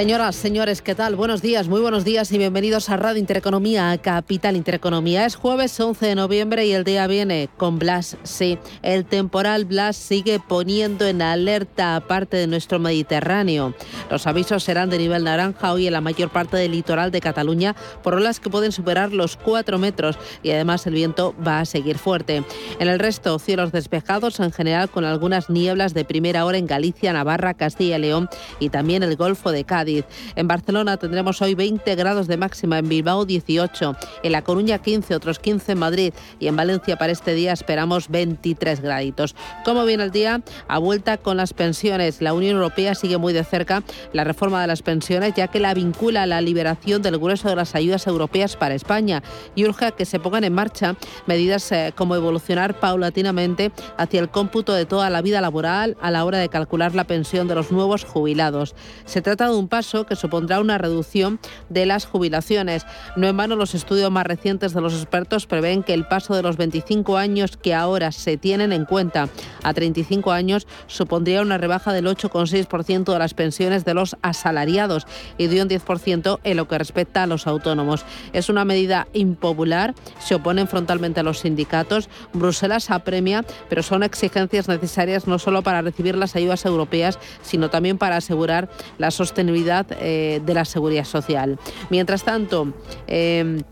[0.00, 1.14] Señoras, señores, ¿qué tal?
[1.14, 5.26] Buenos días, muy buenos días y bienvenidos a Radio Intereconomía, a Capital Intereconomía.
[5.26, 8.16] Es jueves 11 de noviembre y el día viene con Blas.
[8.22, 13.74] Sí, el temporal Blas sigue poniendo en alerta a parte de nuestro Mediterráneo.
[14.10, 17.76] Los avisos serán de nivel naranja hoy en la mayor parte del litoral de Cataluña
[18.02, 21.98] por olas que pueden superar los 4 metros y además el viento va a seguir
[21.98, 22.42] fuerte.
[22.78, 27.12] En el resto, cielos despejados en general con algunas nieblas de primera hora en Galicia,
[27.12, 29.89] Navarra, Castilla y León y también el Golfo de Cádiz.
[30.36, 35.14] En Barcelona tendremos hoy 20 grados de máxima, en Bilbao 18, en La Coruña 15,
[35.14, 39.34] otros 15 en Madrid y en Valencia para este día esperamos 23 graditos.
[39.64, 40.42] ¿Cómo viene el día?
[40.68, 42.22] A vuelta con las pensiones.
[42.22, 45.74] La Unión Europea sigue muy de cerca la reforma de las pensiones ya que la
[45.74, 49.22] vincula a la liberación del grueso de las ayudas europeas para España
[49.54, 54.30] y urge a que se pongan en marcha medidas eh, como evolucionar paulatinamente hacia el
[54.30, 57.70] cómputo de toda la vida laboral a la hora de calcular la pensión de los
[57.72, 58.74] nuevos jubilados.
[59.04, 62.84] Se trata de un paso que supondrá una reducción de las jubilaciones.
[63.16, 66.42] No en vano, los estudios más recientes de los expertos prevén que el paso de
[66.42, 69.28] los 25 años que ahora se tienen en cuenta
[69.62, 75.06] a 35 años supondría una rebaja del 8,6% de las pensiones de los asalariados
[75.38, 78.04] y de un 10% en lo que respecta a los autónomos.
[78.32, 84.68] Es una medida impopular, se oponen frontalmente a los sindicatos, Bruselas apremia, pero son exigencias
[84.68, 90.54] necesarias no solo para recibir las ayudas europeas, sino también para asegurar la sostenibilidad de
[90.54, 91.58] la seguridad social.
[91.90, 92.72] Mientras tanto,
[93.06, 93.62] eh,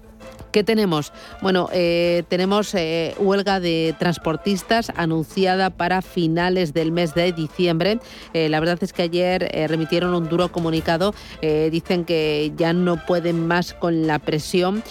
[0.52, 1.12] ¿Qué tenemos?
[1.42, 8.00] Bueno, eh, tenemos eh, huelga de transportistas anunciada para finales del mes de diciembre.
[8.32, 11.14] Eh, la verdad es que ayer remitieron un duro comunicado.
[11.42, 14.82] dicen que ya no pueden más con la presión,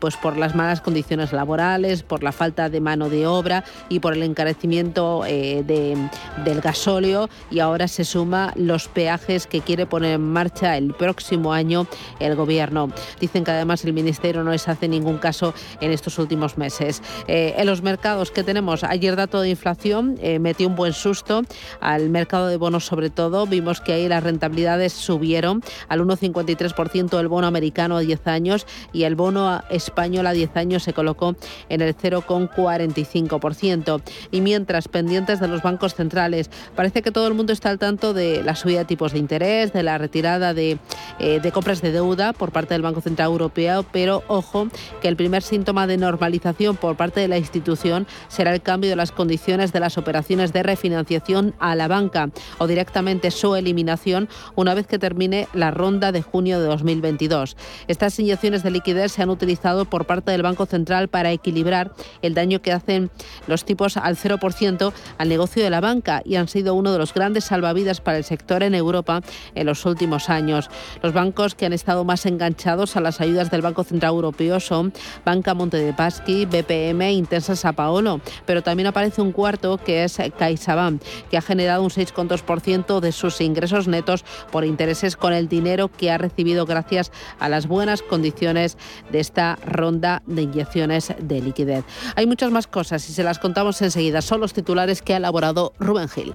[0.00, 4.14] pues por las malas condiciones laborales, por la falta de mano de obra y por
[4.14, 7.28] el encarecimiento del gasóleo.
[7.50, 11.86] Y ahora se suma los peajes que quiere poner en marcha el próximo año
[12.18, 12.90] el gobierno.
[13.20, 17.02] Dicen que además el ministerio no les hace ningún ningún caso en estos últimos meses.
[17.26, 21.42] Eh, en los mercados que tenemos, ayer dato de inflación eh, metió un buen susto
[21.80, 23.46] al mercado de bonos sobre todo.
[23.46, 29.04] Vimos que ahí las rentabilidades subieron al 1,53% el bono americano a 10 años y
[29.04, 31.34] el bono español a 10 años se colocó
[31.68, 34.02] en el 0,45%.
[34.30, 38.14] Y mientras pendientes de los bancos centrales, parece que todo el mundo está al tanto
[38.14, 40.78] de la subida de tipos de interés, de la retirada de,
[41.18, 44.68] eh, de compras de deuda por parte del Banco Central Europeo, pero ojo
[45.00, 48.96] que el primer síntoma de normalización por parte de la institución será el cambio de
[48.96, 54.74] las condiciones de las operaciones de refinanciación a la banca o directamente su eliminación una
[54.74, 57.56] vez que termine la ronda de junio de 2022.
[57.88, 61.92] Estas inyecciones de liquidez se han utilizado por parte del Banco Central para equilibrar
[62.22, 63.10] el daño que hacen
[63.46, 67.14] los tipos al 0% al negocio de la banca y han sido uno de los
[67.14, 69.20] grandes salvavidas para el sector en Europa
[69.54, 70.70] en los últimos años.
[71.02, 74.81] Los bancos que han estado más enganchados a las ayudas del Banco Central Europeo son
[75.24, 80.18] Banca Monte de Paschi, BPM, Intensa Sao Paolo, pero también aparece un cuarto que es
[80.38, 85.88] CaixaBank, que ha generado un 6,2% de sus ingresos netos por intereses con el dinero
[85.88, 88.78] que ha recibido gracias a las buenas condiciones
[89.10, 91.84] de esta ronda de inyecciones de liquidez.
[92.16, 94.22] Hay muchas más cosas y se las contamos enseguida.
[94.22, 96.34] Son los titulares que ha elaborado Rubén Gil.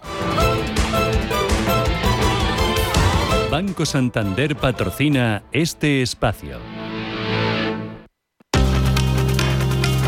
[3.50, 6.77] Banco Santander patrocina este espacio.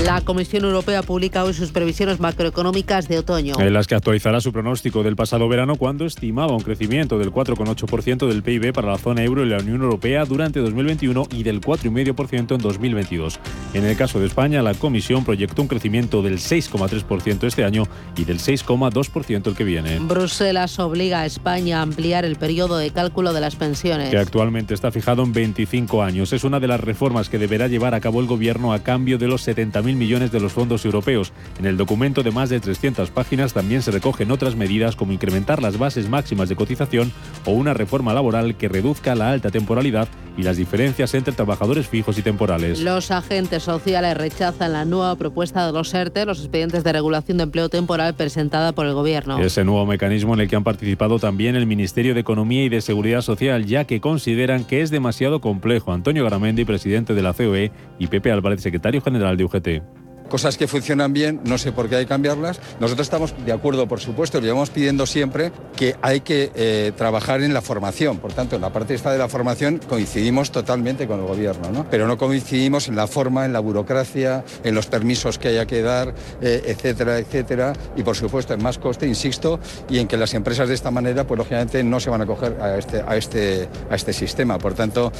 [0.00, 3.54] La Comisión Europea publica hoy sus previsiones macroeconómicas de otoño.
[3.60, 8.26] En las que actualizará su pronóstico del pasado verano cuando estimaba un crecimiento del 4,8%
[8.26, 12.54] del PIB para la zona euro y la Unión Europea durante 2021 y del 4,5%
[12.54, 13.38] en 2022.
[13.74, 17.84] En el caso de España, la Comisión proyectó un crecimiento del 6,3% este año
[18.16, 19.98] y del 6,2% el que viene.
[19.98, 24.08] Bruselas obliga a España a ampliar el periodo de cálculo de las pensiones.
[24.08, 26.32] Que actualmente está fijado en 25 años.
[26.32, 29.28] Es una de las reformas que deberá llevar a cabo el Gobierno a cambio de
[29.28, 31.32] los 70 40.000 millones de los fondos europeos.
[31.58, 35.62] En el documento de más de 300 páginas también se recogen otras medidas como incrementar
[35.62, 37.12] las bases máximas de cotización
[37.44, 42.18] o una reforma laboral que reduzca la alta temporalidad y las diferencias entre trabajadores fijos
[42.18, 42.80] y temporales.
[42.80, 47.44] Los agentes sociales rechazan la nueva propuesta de los ERTE, los expedientes de regulación de
[47.44, 49.38] empleo temporal presentada por el Gobierno.
[49.38, 52.80] Ese nuevo mecanismo en el que han participado también el Ministerio de Economía y de
[52.80, 55.92] Seguridad Social, ya que consideran que es demasiado complejo.
[55.92, 60.01] Antonio Garamendi, presidente de la COE, y Pepe Álvarez, secretario general de UGT ты.
[60.32, 62.58] Cosas que funcionan bien, no sé por qué hay que cambiarlas.
[62.80, 67.42] Nosotros estamos de acuerdo, por supuesto, lo llevamos pidiendo siempre que hay que eh, trabajar
[67.42, 68.16] en la formación.
[68.16, 71.84] Por tanto, en la parte esta de la formación coincidimos totalmente con el gobierno, ¿no?
[71.90, 75.82] pero no coincidimos en la forma, en la burocracia, en los permisos que haya que
[75.82, 77.74] dar, eh, etcétera, etcétera.
[77.94, 81.26] Y por supuesto, en más coste, insisto, y en que las empresas de esta manera,
[81.26, 84.56] pues lógicamente no se van a acoger a este, a este, a este sistema.
[84.56, 85.12] Por tanto,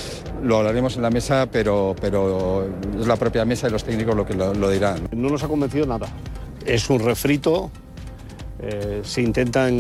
[0.43, 2.67] lo hablaremos en la mesa, pero, pero
[2.99, 5.02] es la propia mesa y los técnicos lo que lo dirán.
[5.11, 6.07] No nos ha convencido nada.
[6.65, 7.71] Es un refrito.
[8.65, 9.75] Eh, se intentan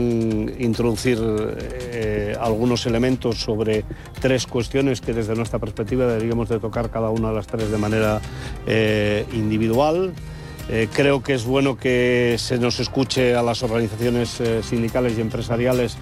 [0.58, 3.84] introducir eh, algunos elementos sobre
[4.20, 7.78] tres cuestiones que desde nuestra perspectiva deberíamos de tocar cada una de las tres de
[7.78, 8.20] manera
[8.66, 10.12] eh, individual.
[10.94, 15.96] creo que es bueno que se nos escuche a las organizaciones sindicales y empresariales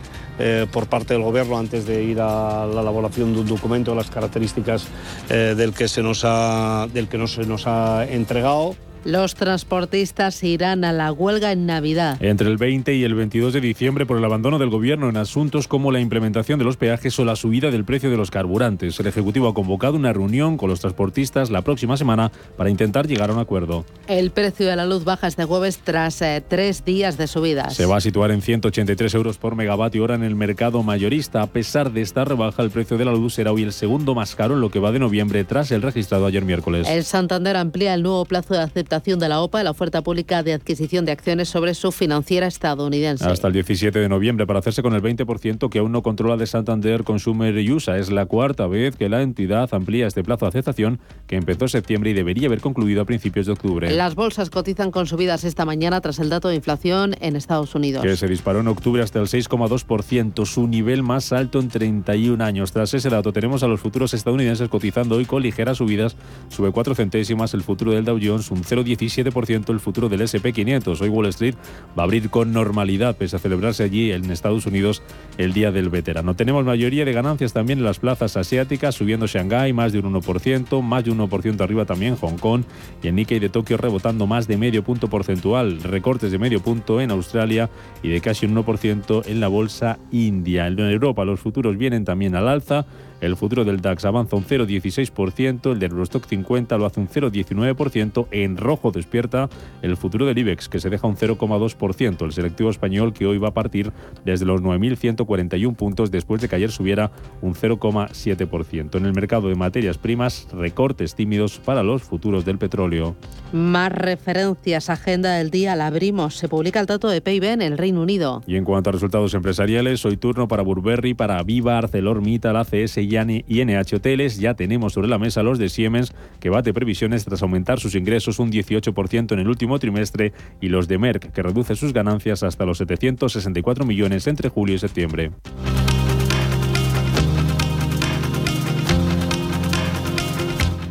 [0.70, 4.86] por parte del Gobierno antes de ir a la elaboración de un documento, las características
[5.28, 8.76] del que se nos ha, del que no se nos ha entregado.
[9.04, 12.22] Los transportistas irán a la huelga en Navidad.
[12.22, 15.68] Entre el 20 y el 22 de diciembre por el abandono del gobierno en asuntos
[15.68, 19.00] como la implementación de los peajes o la subida del precio de los carburantes.
[19.00, 23.30] El Ejecutivo ha convocado una reunión con los transportistas la próxima semana para intentar llegar
[23.30, 23.86] a un acuerdo.
[24.06, 27.74] El precio de la luz baja este jueves tras eh, tres días de subidas.
[27.74, 31.40] Se va a situar en 183 euros por megavatio hora en el mercado mayorista.
[31.40, 34.34] A pesar de esta rebaja, el precio de la luz será hoy el segundo más
[34.34, 36.86] caro en lo que va de noviembre tras el registrado ayer miércoles.
[36.86, 40.52] El Santander amplía el nuevo plazo de aceptación de la OPA, la oferta pública de
[40.52, 43.24] adquisición de acciones sobre su financiera estadounidense.
[43.24, 46.46] Hasta el 17 de noviembre para hacerse con el 20% que aún no controla de
[46.46, 47.98] Santander Consumer USA.
[47.98, 50.98] Es la cuarta vez que la entidad amplía este plazo de aceptación
[51.28, 53.92] que empezó en septiembre y debería haber concluido a principios de octubre.
[53.92, 58.02] Las bolsas cotizan con subidas esta mañana tras el dato de inflación en Estados Unidos.
[58.02, 62.72] Que se disparó en octubre hasta el 6,2%, su nivel más alto en 31 años.
[62.72, 66.16] Tras ese dato tenemos a los futuros estadounidenses cotizando hoy con ligeras subidas.
[66.48, 71.00] Sube 4 centésimas el futuro del Dow Jones, un 0 0,17% el futuro del SP500.
[71.00, 71.54] Hoy Wall Street
[71.98, 75.02] va a abrir con normalidad, pese a celebrarse allí en Estados Unidos
[75.38, 76.34] el Día del Veterano.
[76.34, 80.82] Tenemos mayoría de ganancias también en las plazas asiáticas, subiendo Shanghái más de un 1%,
[80.82, 82.62] más de un 1% arriba también Hong Kong
[83.02, 87.00] y en Nikkei de Tokio rebotando más de medio punto porcentual, recortes de medio punto
[87.00, 87.70] en Australia
[88.02, 90.66] y de casi un 1% en la bolsa india.
[90.66, 92.86] En Europa los futuros vienen también al alza.
[93.20, 98.26] El futuro del DAX avanza un 0,16%, el del Eurostock 50 lo hace un 0,19%,
[98.30, 99.50] en rojo despierta
[99.82, 103.48] el futuro del IBEX que se deja un 0,2%, el selectivo español que hoy va
[103.48, 103.92] a partir
[104.24, 107.10] desde los 9.141 puntos después de que ayer subiera
[107.42, 108.96] un 0,7%.
[108.96, 113.16] En el mercado de materias primas, recortes tímidos para los futuros del petróleo.
[113.52, 116.36] Más referencias, agenda del día, la abrimos.
[116.36, 118.42] Se publica el dato de PIB en el Reino Unido.
[118.46, 123.09] Y en cuanto a resultados empresariales, hoy turno para Burberry, para Viva, ArcelorMittal, ACS y
[123.10, 127.42] y NH Hoteles, ya tenemos sobre la mesa los de Siemens, que bate previsiones tras
[127.42, 131.74] aumentar sus ingresos un 18% en el último trimestre, y los de Merck, que reduce
[131.74, 135.32] sus ganancias hasta los 764 millones entre julio y septiembre.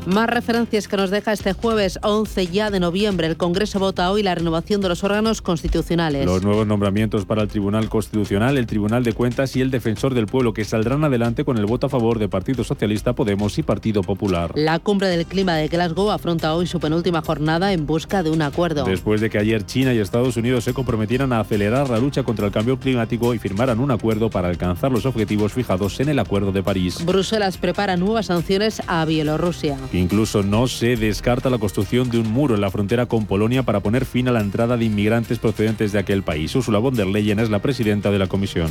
[0.10, 3.28] Más referencias que nos deja este jueves 11 ya de noviembre.
[3.28, 6.26] El Congreso vota hoy la renovación de los órganos constitucionales.
[6.26, 10.26] Los nuevos nombramientos para el Tribunal Constitucional, el Tribunal de Cuentas y el Defensor del
[10.26, 14.02] Pueblo que saldrán adelante con el voto a favor de Partido Socialista, Podemos y Partido
[14.02, 14.52] Popular.
[14.56, 18.42] La cumbre del clima de Glasgow afronta hoy su penúltima jornada en busca de un
[18.42, 18.86] acuerdo.
[18.86, 22.48] Después de que ayer China y Estados Unidos se comprometieran a acelerar la lucha contra
[22.48, 26.52] el cambio climático y firmaran un acuerdo para alcanzar los objetivos fijados en el Acuerdo
[26.52, 27.06] de París.
[27.06, 29.78] Bruselas prepara nuevas sanciones a Bielorrusia.
[30.00, 33.82] Incluso no se descarta la construcción de un muro en la frontera con Polonia para
[33.82, 36.56] poner fin a la entrada de inmigrantes procedentes de aquel país.
[36.56, 38.70] Ursula von der Leyen es la presidenta de la Comisión.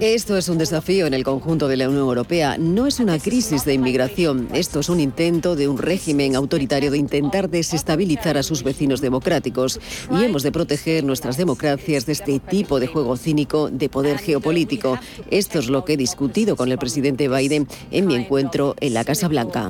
[0.00, 2.56] Esto es un desafío en el conjunto de la Unión Europea.
[2.58, 4.48] No es una crisis de inmigración.
[4.52, 9.80] Esto es un intento de un régimen autoritario de intentar desestabilizar a sus vecinos democráticos.
[10.10, 14.98] Y hemos de proteger nuestras democracias de este tipo de juego cínico de poder geopolítico.
[15.30, 19.04] Esto es lo que he discutido con el presidente Biden en mi encuentro en la
[19.04, 19.69] Casa Blanca.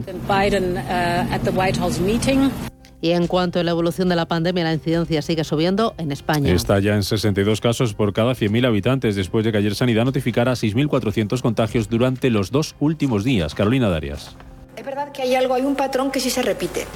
[3.03, 6.53] Y en cuanto a la evolución de la pandemia, la incidencia sigue subiendo en España.
[6.53, 10.53] Está ya en 62 casos por cada 100.000 habitantes, después de que ayer Sanidad notificara
[10.53, 13.55] 6.400 contagios durante los dos últimos días.
[13.55, 14.37] Carolina Darias.
[14.77, 16.87] Es verdad que hay algo, hay un patrón que sí se repite,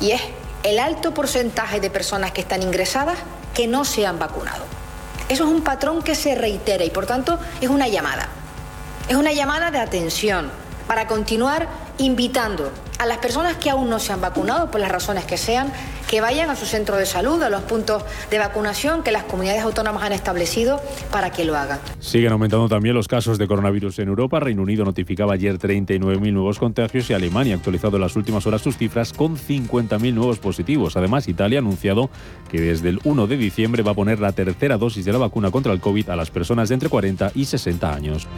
[0.00, 0.20] y es
[0.64, 3.18] el alto porcentaje de personas que están ingresadas
[3.54, 4.64] que no se han vacunado.
[5.28, 8.28] Eso es un patrón que se reitera y por tanto es una llamada.
[9.08, 10.50] Es una llamada de atención
[10.86, 15.24] para continuar invitando a las personas que aún no se han vacunado, por las razones
[15.24, 15.72] que sean,
[16.08, 19.62] que vayan a su centro de salud, a los puntos de vacunación que las comunidades
[19.62, 21.80] autónomas han establecido para que lo hagan.
[21.98, 24.40] Siguen aumentando también los casos de coronavirus en Europa.
[24.40, 28.62] Reino Unido notificaba ayer 39.000 nuevos contagios y Alemania ha actualizado en las últimas horas
[28.62, 30.96] sus cifras con 50.000 nuevos positivos.
[30.96, 32.10] Además, Italia ha anunciado
[32.50, 35.50] que desde el 1 de diciembre va a poner la tercera dosis de la vacuna
[35.50, 38.28] contra el COVID a las personas de entre 40 y 60 años.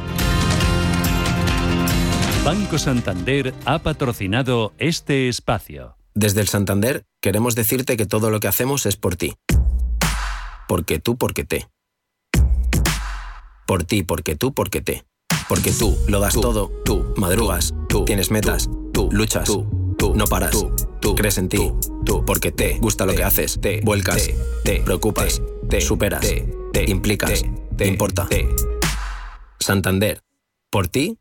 [2.47, 5.97] Banco Santander ha patrocinado este espacio.
[6.15, 9.35] Desde el Santander queremos decirte que todo lo que hacemos es por ti.
[10.69, 11.67] Porque tú, porque te.
[13.67, 15.05] Por ti, porque tú, porque te.
[15.49, 19.49] Porque tú lo das todo, tú madrugas, tú tienes metas, tú luchas,
[19.99, 20.55] tú no paras,
[21.00, 21.73] tú crees en ti,
[22.05, 24.31] tú porque te gusta lo que haces, te vuelcas,
[24.62, 26.25] te preocupas, te superas,
[26.73, 27.45] te implicas,
[27.76, 28.29] te importa.
[29.59, 30.23] Santander,
[30.71, 31.19] por ti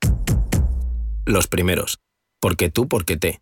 [1.25, 1.99] los primeros.
[2.39, 3.41] Porque tú, porque te.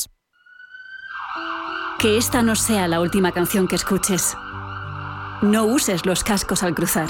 [2.01, 4.35] Que esta no sea la última canción que escuches.
[5.43, 7.09] No uses los cascos al cruzar.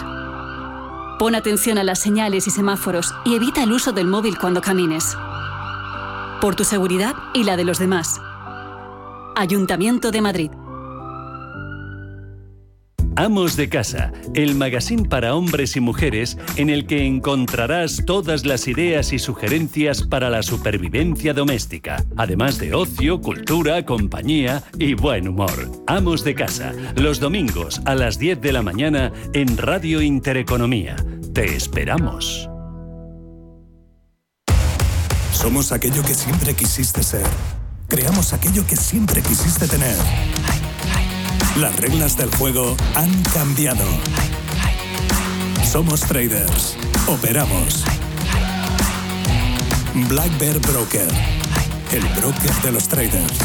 [1.18, 5.16] Pon atención a las señales y semáforos y evita el uso del móvil cuando camines.
[6.42, 8.20] Por tu seguridad y la de los demás.
[9.38, 10.52] Ayuntamiento de Madrid.
[13.16, 18.68] Amos de Casa, el magazine para hombres y mujeres en el que encontrarás todas las
[18.68, 25.70] ideas y sugerencias para la supervivencia doméstica, además de ocio, cultura, compañía y buen humor.
[25.88, 30.96] Amos de Casa, los domingos a las 10 de la mañana en Radio Intereconomía.
[31.34, 32.50] Te esperamos.
[35.34, 37.26] Somos aquello que siempre quisiste ser.
[37.88, 39.98] Creamos aquello que siempre quisiste tener.
[41.58, 43.86] Las reglas del juego han cambiado.
[45.70, 46.78] Somos traders.
[47.08, 47.84] Operamos.
[50.08, 51.08] Black Bear Broker.
[51.92, 53.38] El broker de los traders.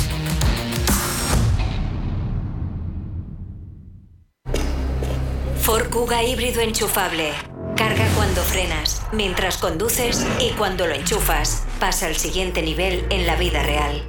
[5.60, 5.88] Ford
[6.24, 7.32] híbrido enchufable.
[7.74, 11.64] Carga cuando frenas, mientras conduces y cuando lo enchufas.
[11.80, 14.08] Pasa al siguiente nivel en la vida real.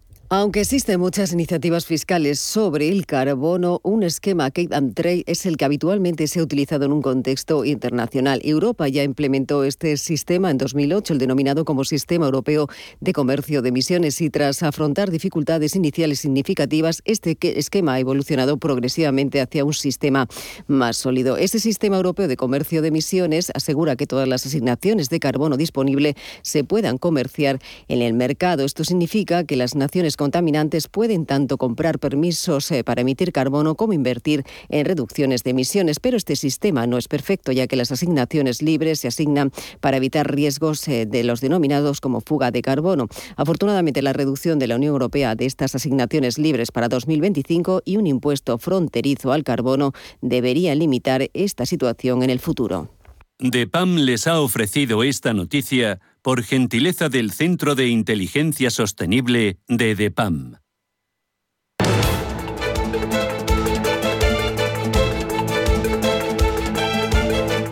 [0.33, 5.57] Aunque existen muchas iniciativas fiscales sobre el carbono, un esquema Cape and Trade es el
[5.57, 8.39] que habitualmente se ha utilizado en un contexto internacional.
[8.45, 12.69] Europa ya implementó este sistema en 2008, el denominado como Sistema Europeo
[13.01, 19.41] de Comercio de Emisiones, y tras afrontar dificultades iniciales significativas, este esquema ha evolucionado progresivamente
[19.41, 20.29] hacia un sistema
[20.65, 21.35] más sólido.
[21.35, 26.15] Este Sistema Europeo de Comercio de Emisiones asegura que todas las asignaciones de carbono disponible
[26.41, 27.59] se puedan comerciar
[27.89, 28.63] en el mercado.
[28.63, 33.93] Esto significa que las naciones contaminantes pueden tanto comprar permisos eh, para emitir carbono como
[33.93, 38.61] invertir en reducciones de emisiones, pero este sistema no es perfecto ya que las asignaciones
[38.61, 43.07] libres se asignan para evitar riesgos eh, de los denominados como fuga de carbono.
[43.35, 48.05] Afortunadamente, la reducción de la Unión Europea de estas asignaciones libres para 2025 y un
[48.05, 52.91] impuesto fronterizo al carbono deberían limitar esta situación en el futuro.
[53.39, 60.57] DEPAM les ha ofrecido esta noticia por gentileza del Centro de Inteligencia Sostenible de DEPAM.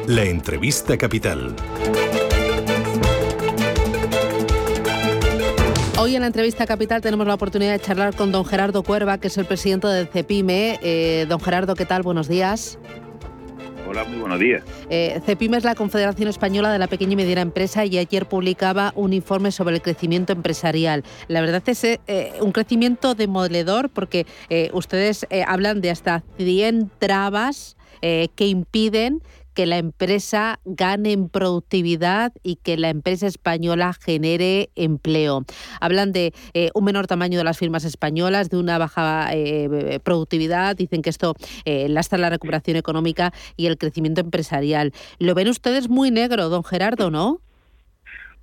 [0.07, 1.55] La entrevista capital.
[5.99, 9.27] Hoy en la entrevista capital tenemos la oportunidad de charlar con don Gerardo Cuerva, que
[9.27, 10.79] es el presidente del CEPIME.
[10.81, 12.01] Eh, don Gerardo, ¿qué tal?
[12.01, 12.79] Buenos días.
[13.89, 14.61] Hola, muy buenos días.
[14.91, 15.19] Eh,
[15.57, 19.51] es la Confederación Española de la Pequeña y Mediana Empresa y ayer publicaba un informe
[19.51, 21.03] sobre el crecimiento empresarial.
[21.27, 21.99] La verdad es eh,
[22.39, 29.21] un crecimiento demoledor porque eh, ustedes eh, hablan de hasta 100 trabas que impiden
[29.59, 35.43] que la empresa gane en productividad y que la empresa española genere empleo.
[35.81, 40.77] Hablan de eh, un menor tamaño de las firmas españolas, de una baja eh, productividad,
[40.77, 41.35] dicen que esto
[41.65, 44.93] eh, lastra la recuperación económica y el crecimiento empresarial.
[45.19, 47.41] Lo ven ustedes muy negro, don Gerardo, ¿no?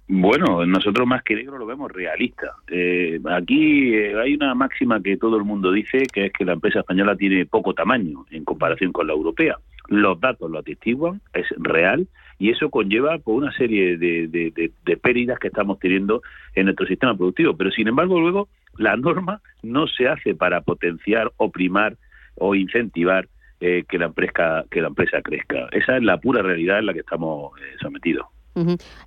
[0.09, 2.53] Bueno, nosotros más que negro lo vemos realista.
[2.69, 6.81] Eh, aquí hay una máxima que todo el mundo dice, que es que la empresa
[6.81, 9.57] española tiene poco tamaño en comparación con la europea.
[9.89, 15.39] Los datos lo atestiguan, es real, y eso conlleva por una serie de, de, pérdidas
[15.39, 16.23] que estamos teniendo
[16.55, 17.57] en nuestro sistema productivo.
[17.57, 21.97] Pero, sin embargo, luego la norma no se hace para potenciar o primar
[22.35, 23.29] o incentivar
[23.61, 25.69] eh, que, la empresa, que la empresa crezca.
[25.73, 28.27] Esa es la pura realidad en la que estamos sometidos.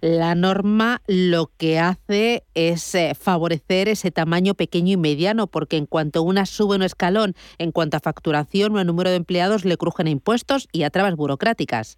[0.02, 5.88] La norma lo que hace es eh, favorecer ese tamaño pequeño y mediano, porque en
[5.88, 9.78] cuanto una sube un escalón, en cuanto a facturación o a número de empleados, le
[9.78, 11.98] crujen impuestos y a trabas burocráticas.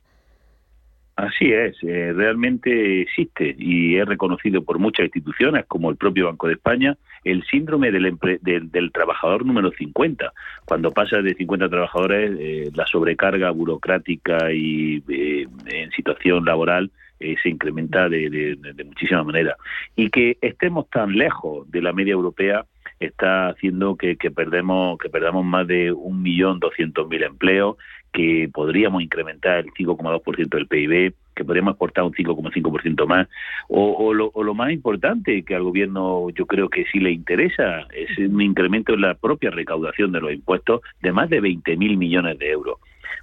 [1.17, 6.47] Así es, eh, realmente existe y es reconocido por muchas instituciones, como el propio Banco
[6.47, 10.31] de España, el síndrome del, del, trabajador número 50.
[10.65, 17.49] Cuando pasa de 50 trabajadores, eh, la sobrecarga burocrática y en situación laboral eh, se
[17.49, 19.55] incrementa de, de, muchísima manera.
[19.95, 22.65] Y que estemos tan lejos de la media europea
[22.99, 27.77] está haciendo que, perdemos que perdamos más de 1.200.000 empleos,
[28.13, 33.27] que podríamos incrementar el 5,2% del PIB, que podríamos exportar un 5,5% más,
[33.69, 37.11] o, o, lo, o lo más importante que al gobierno yo creo que sí le
[37.11, 41.97] interesa es un incremento en la propia recaudación de los impuestos de más de 20.000
[41.97, 42.77] millones de euros.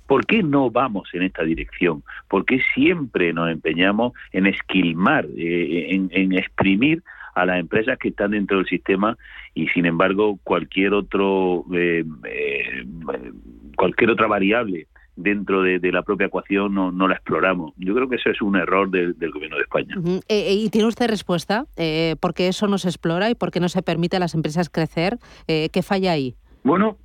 [0.06, 2.02] ¿Por qué no vamos en esta dirección?
[2.28, 7.02] ¿Por qué siempre nos empeñamos en esquilmar, eh, en, exprimir
[7.34, 9.16] a las empresas que están dentro del sistema
[9.54, 12.84] y sin embargo cualquier otro eh, eh,
[13.76, 17.72] cualquier otra variable dentro de, la propia ecuación no, la exploramos.
[17.76, 19.96] Yo creo que eso es un error del gobierno de España.
[20.28, 21.66] ¿Y tiene usted respuesta?
[22.20, 24.70] ¿Por qué eso no se explora y por qué no se permite a las empresas
[24.70, 25.18] crecer?
[25.46, 26.36] ¿Qué falla ahí?
[26.62, 26.98] Bueno,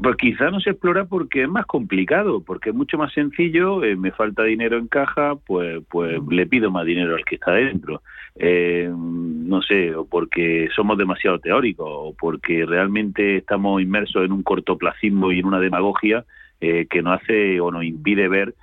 [0.00, 3.94] pues quizá no se explora porque es más complicado, porque es mucho más sencillo, eh,
[3.94, 8.02] me falta dinero en caja, pues pues le pido más dinero al que está dentro.
[8.34, 14.42] Eh, no sé, o porque somos demasiado teóricos, o porque realmente estamos inmersos en un
[14.42, 16.24] cortoplacismo y en una demagogia
[16.60, 18.54] eh, que nos hace o nos impide ver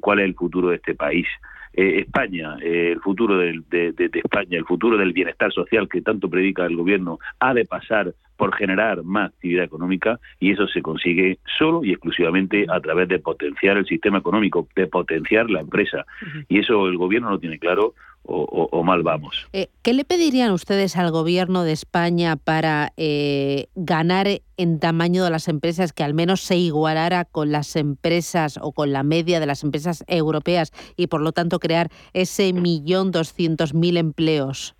[0.00, 1.26] cuál es el futuro de este país.
[1.72, 6.74] España, el futuro de, de, España, el futuro del bienestar social que tanto predica el
[6.74, 11.92] gobierno, ha de pasar por generar más actividad económica y eso se consigue solo y
[11.92, 16.04] exclusivamente a través de potenciar el sistema económico, de potenciar la empresa.
[16.48, 17.94] Y eso el gobierno no tiene claro
[18.28, 19.46] o, mal vamos.
[19.52, 25.30] Eh, ¿Qué le pedirían ustedes al gobierno de España para eh, ganar en tamaño de
[25.30, 29.46] las empresas que al menos se igualara con las empresas o con la media de
[29.46, 34.74] las empresas europeas y por lo tanto crear ese millón doscientos mil empleos?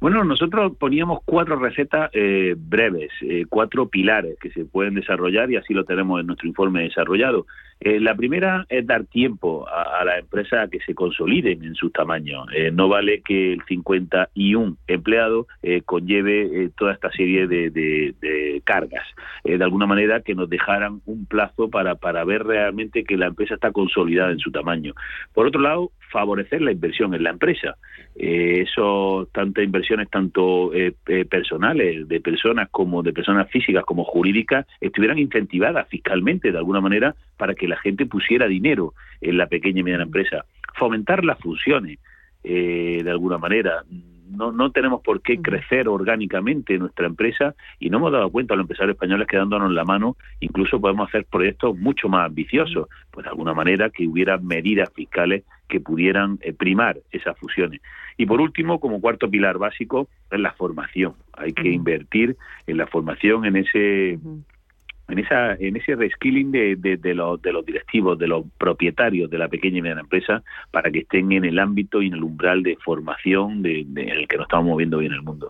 [0.00, 5.56] Bueno, nosotros poníamos cuatro recetas eh, breves, eh, cuatro pilares que se pueden desarrollar y
[5.56, 7.46] así lo tenemos en nuestro informe desarrollado.
[7.80, 11.90] Eh, la primera es dar tiempo a, la empresa a que se consoliden en su
[11.90, 12.44] tamaño.
[12.72, 15.46] no vale que el 51 empleado
[15.84, 19.06] conlleve toda esta serie de, cargas.
[19.44, 23.54] de alguna manera que nos dejaran un plazo para, para ver realmente que la empresa
[23.54, 24.94] está consolidada en su tamaño.
[25.32, 27.76] Por otro lado, favorecer la inversión en la empresa.
[28.14, 34.66] eso, tanta inversión tanto eh, eh, personales de personas como de personas físicas como jurídicas
[34.80, 39.80] estuvieran incentivadas fiscalmente de alguna manera para que la gente pusiera dinero en la pequeña
[39.80, 40.44] y mediana empresa.
[40.74, 41.98] Fomentar las funciones
[42.44, 43.84] eh, de alguna manera.
[44.28, 48.56] No, no tenemos por qué crecer orgánicamente nuestra empresa y no hemos dado cuenta a
[48.56, 53.24] los empresarios españoles que dándonos la mano incluso podemos hacer proyectos mucho más ambiciosos, pues
[53.24, 57.80] de alguna manera que hubiera medidas fiscales que pudieran primar esas fusiones.
[58.16, 61.14] Y por último, como cuarto pilar básico, es la formación.
[61.32, 64.18] Hay que invertir en la formación, en ese
[65.10, 69.78] en esa en ese reskilling de, de, los, directivos, de los propietarios de la pequeña
[69.78, 73.62] y mediana empresa, para que estén en el ámbito y en el umbral de formación
[73.62, 75.48] de, en el que nos estamos moviendo hoy en el mundo.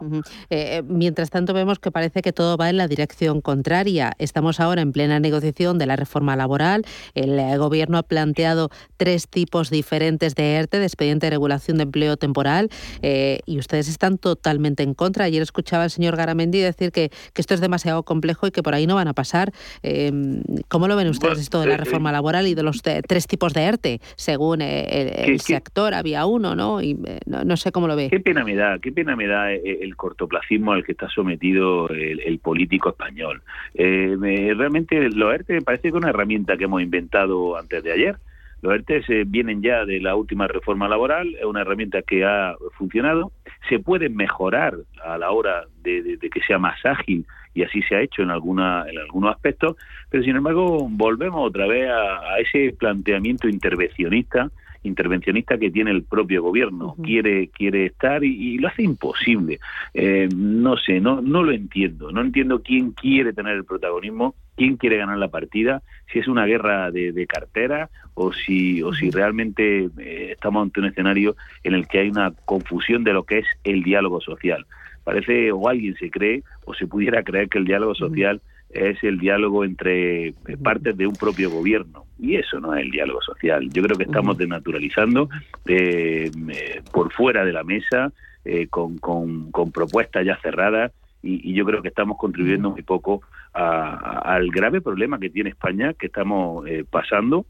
[0.51, 4.12] Eh, eh, mientras tanto, vemos que parece que todo va en la dirección contraria.
[4.18, 6.85] Estamos ahora en plena negociación de la reforma laboral.
[7.14, 11.85] El eh, Gobierno ha planteado tres tipos diferentes de ERTE, de expediente de regulación de
[11.85, 12.68] empleo temporal,
[13.03, 15.25] y ustedes están totalmente en contra.
[15.25, 18.75] Ayer escuchaba al señor Garamendi decir que, que esto es demasiado complejo y que por
[18.75, 19.49] ahí no van a pasar.
[19.82, 23.52] Em, ¿Cómo lo ven ustedes esto de la reforma laboral y de los tres tipos
[23.54, 24.00] de ERTE?
[24.16, 26.82] Según el, sector había uno, ¿no?
[26.82, 28.08] Y no, sé cómo lo ve.
[28.10, 32.38] Qué pena me da, qué pena me da el cortoplacismo al que está sometido el,
[32.40, 33.42] político español.
[33.74, 38.16] realmente los ERTE me parece que es una herramienta que hemos inventado antes de ayer
[38.62, 42.56] los ERTES eh, vienen ya de la última reforma laboral, es una herramienta que ha
[42.76, 43.32] funcionado,
[43.68, 48.00] se puede mejorar a la hora de, que sea más ágil y así se ha
[48.00, 49.76] hecho en, alguna, en algunos aspectos,
[50.08, 54.50] pero sin embargo volvemos otra vez a ese planteamiento intervencionista
[54.82, 56.94] intervencionista que tiene el propio gobierno.
[57.02, 59.60] Quiere quiere estar y, lo hace imposible.
[59.94, 62.10] Eh, no sé, no no lo entiendo.
[62.12, 65.82] No entiendo quién quiere tener el protagonismo, quién quiere ganar la partida,
[66.12, 70.86] si es una guerra de, cartera o si o si realmente eh, estamos ante un
[70.86, 74.66] escenario en el que hay una confusión de lo que es el diálogo social.
[75.04, 78.40] Parece o alguien se cree o se pudiera creer que el diálogo social
[78.72, 82.04] es el diálogo entre eh, partes de un propio gobierno.
[82.18, 83.68] Y eso no es el diálogo social.
[83.70, 85.28] Yo creo que estamos desnaturalizando
[85.66, 88.12] eh, eh, por fuera de la mesa,
[88.70, 93.20] con, con, propuestas ya cerradas, y, yo creo que estamos contribuyendo muy poco
[93.52, 97.44] al grave problema que tiene España, que estamos pasando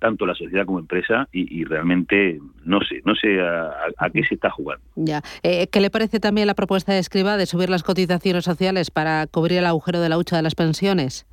[0.00, 4.50] tanto la sociedad como empresa y, realmente no sé, no sé a, qué se está
[4.50, 4.84] jugando.
[4.96, 5.22] Ya.
[5.42, 9.26] Eh, ¿Qué le parece también la propuesta de Escriba de subir las cotizaciones sociales para
[9.26, 11.26] cubrir el agujero de la hucha de las pensiones?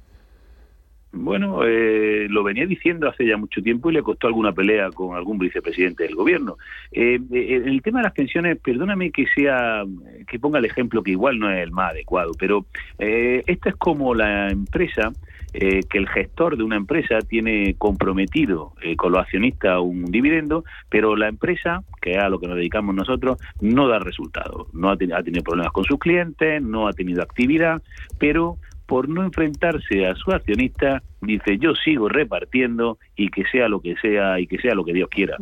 [1.12, 5.16] Bueno, eh, lo venía diciendo hace ya mucho tiempo y le costó alguna pelea con
[5.16, 6.58] algún vicepresidente del gobierno.
[6.92, 9.84] Eh, eh el tema de las pensiones, perdóname que sea,
[10.28, 12.66] que ponga el ejemplo que igual no es el más adecuado, pero
[13.00, 15.14] eh, esto es como la empresa
[15.54, 20.66] eh, que el gestor de una empresa tiene comprometido eh, con los accionistas un dividendo,
[20.90, 24.72] pero la empresa, que es a lo que nos dedicamos nosotros, no da resultados.
[24.74, 27.82] No ha, ha tenido problemas con sus clientes, no ha tenido actividad,
[28.20, 33.82] pero por no enfrentarse a su accionista, dice yo sigo repartiendo y que sea lo
[33.82, 35.38] que sea y que sea lo que Dios quiera.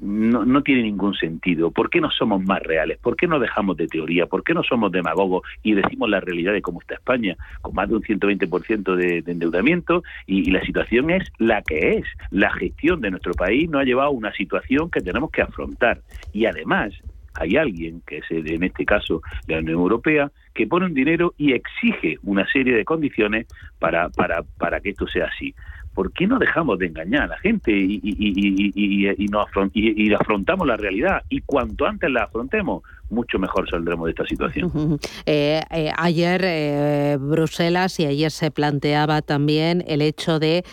[0.00, 1.70] No, no tiene ningún sentido.
[1.70, 2.98] ¿Por qué no somos más reales?
[2.98, 4.26] ¿Por qué no dejamos de teoría?
[4.26, 7.88] ¿Por qué no somos demagogos y decimos la realidad de cómo está España, con más
[7.88, 10.02] de un 120% de, de endeudamiento?
[10.26, 12.04] Y, y la situación es la que es.
[12.30, 16.00] La gestión de nuestro país nos ha llevado a una situación que tenemos que afrontar.
[16.32, 16.92] Y además,
[17.34, 21.52] hay alguien, que es en este caso la Unión Europea, que pone un dinero y
[21.52, 23.46] exige una serie de condiciones
[23.78, 25.54] para, para, para que esto sea así.
[25.94, 30.66] ¿Por qué no dejamos de engañar a la gente y, y, y, y, y afrontamos
[30.66, 31.22] la realidad?
[31.30, 34.70] Y cuanto antes la afrontemos, mucho mejor saldremos de esta situación.
[35.26, 40.64] Eh, eh, ayer eh, Bruselas y ayer se planteaba también el hecho de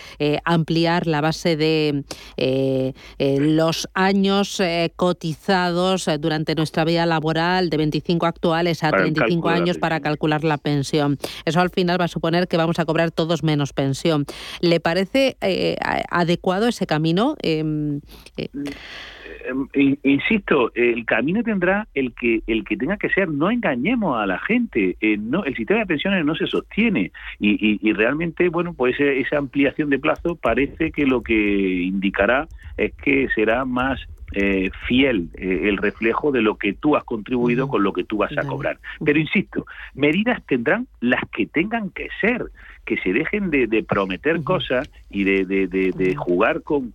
[0.46, 2.04] ampliar la base de
[3.20, 4.62] los años
[4.96, 11.18] cotizados durante nuestra vida laboral de 25 actuales a 35 años para calcular la pensión.
[11.46, 14.26] Eso al final va a suponer que vamos a cobrar todos menos pensión.
[14.62, 15.38] ¿Le parece
[16.10, 17.36] adecuado ese camino?
[17.42, 18.02] Em,
[19.48, 23.30] Em, insisto, el camino tendrá el que el que tenga que ser.
[23.30, 24.98] No engañemos a la gente.
[25.00, 29.38] Eh, no, el sistema de pensiones no se sostiene y, y, realmente, bueno, pues esa
[29.38, 34.00] ampliación de plazo parece que lo que indicará es que será más
[34.34, 38.18] eh, fiel eh, el reflejo de lo que tú has contribuido con lo que tú
[38.18, 38.80] vas a cobrar.
[39.04, 42.52] Pero insisto, medidas tendrán las que tengan que ser
[42.88, 46.90] que se dejen de, prometer cosas y de, jugar con,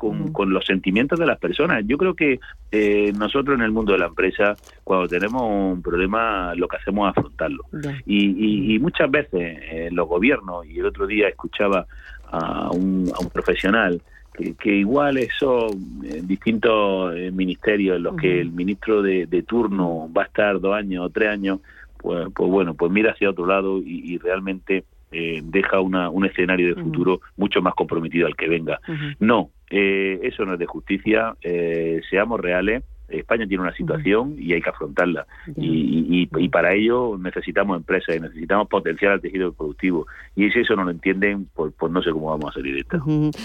[0.47, 1.85] los sentimientos de las personas.
[1.87, 2.41] Yo creo que
[2.73, 7.11] eh, nosotros en el mundo de la empresa, cuando tenemos un problema, lo que hacemos
[7.11, 7.65] es afrontarlo.
[8.07, 11.87] Y, muchas veces eh, los gobiernos, y el otro día escuchaba
[12.31, 14.01] a un, profesional,
[14.33, 15.71] que, igual son
[16.05, 21.07] eh, distintos ministerios en los que el ministro de, turno va a estar dos años
[21.07, 21.61] o tres años,
[21.99, 26.75] pues, pues bueno, pues mira hacia otro lado y realmente eh, deja una, un escenario
[26.75, 28.81] de futuro mucho más comprometido al que venga.
[29.21, 34.53] No, eh, eso no es de justicia, eh, seamos reales, España tiene una situación y
[34.53, 35.27] hay que afrontarla.
[35.57, 40.07] Y, para ello necesitamos empresas y necesitamos potenciar el tejido productivo.
[40.37, 42.81] Y si eso no lo entienden, pues, pues no sé cómo vamos a salir de
[42.81, 43.03] esto.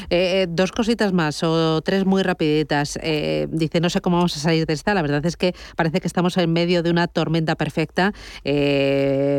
[0.10, 3.00] Eh, eh, dos cositas más, o tres muy rapiditas.
[3.02, 4.94] Eh, dice, no sé cómo vamos a salir de esta.
[4.94, 8.12] La verdad es que parece que estamos en medio de una tormenta perfecta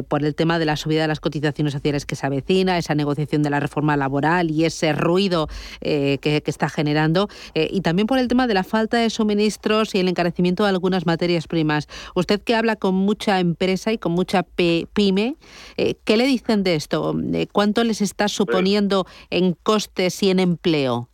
[0.09, 3.43] por el tema de la subida de las cotizaciones sociales que se avecina, esa negociación
[3.43, 5.49] de la reforma laboral y ese ruido
[5.81, 7.29] que, que, está generando.
[7.55, 11.07] y también por el tema de la falta de suministros y el encarecimiento de algunas
[11.07, 11.89] materias primas.
[12.15, 15.37] Usted que habla con mucha empresa y con mucha pyme,
[15.77, 17.17] eh, ¿qué le dicen de esto?
[17.33, 21.09] Eh, ¿Cuánto les está suponiendo en costes y en empleo?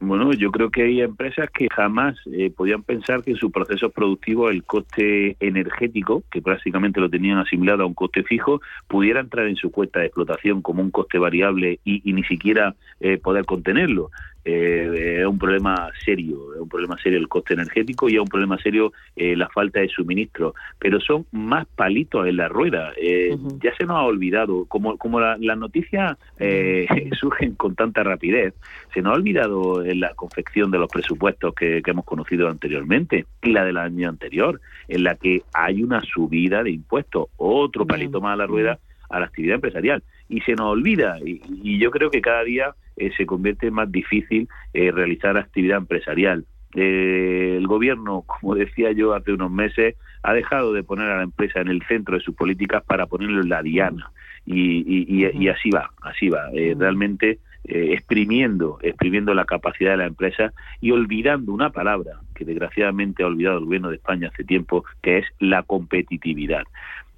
[0.00, 3.90] Bueno, yo creo que hay empresas que jamás eh, podían pensar que en sus procesos
[3.90, 9.46] productivos el coste energético, que prácticamente lo tenían asimilado a un coste fijo, pudiera entrar
[9.46, 14.10] en su cuenta de explotación como un coste variable y, ni siquiera eh, poder contenerlo
[14.44, 18.28] eh, es un problema serio, es un problema serio el coste energético y es un
[18.28, 22.92] problema serio eh, la falta de suministro, pero son más palitos en la rueda.
[23.00, 26.86] Eh, ya se nos ha olvidado, como, como las noticias eh,
[27.18, 28.54] surgen con tanta rapidez,
[28.92, 33.26] se nos ha olvidado en la confección de los presupuestos que, que hemos conocido anteriormente
[33.42, 38.20] y la del año anterior, en la que hay una subida de impuestos, otro palito
[38.20, 42.10] más a la rueda a la actividad empresarial y se nos olvida y, yo creo
[42.10, 46.44] que cada día eh, se convierte más difícil eh, realizar actividad empresarial.
[46.74, 51.22] Eh, el gobierno, como decía yo hace unos meses, ha dejado de poner a la
[51.22, 54.10] empresa en el centro de sus políticas para ponerlo en la diana
[54.46, 56.50] y, y, así va, así va.
[56.76, 63.26] realmente exprimiendo, exprimiendo la capacidad de la empresa y olvidando una palabra que desgraciadamente ha
[63.26, 66.64] olvidado el gobierno de España hace tiempo, que es la competitividad.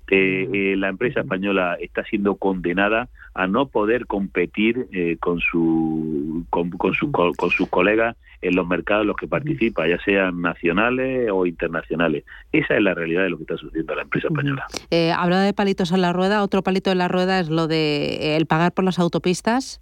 [0.08, 6.46] Eh, eh, la empresa española está siendo condenada a no poder competir eh, con, su,
[6.48, 11.28] con, su, con, sus colegas en los mercados en los que participa, ya sean nacionales
[11.30, 12.24] o internacionales.
[12.52, 14.66] Esa es la realidad de lo que está sucediendo a la empresa española.
[14.90, 18.36] Eh, hablaba de palitos en la rueda, otro palito en la rueda es lo de
[18.36, 19.80] el pagar por las autopistas.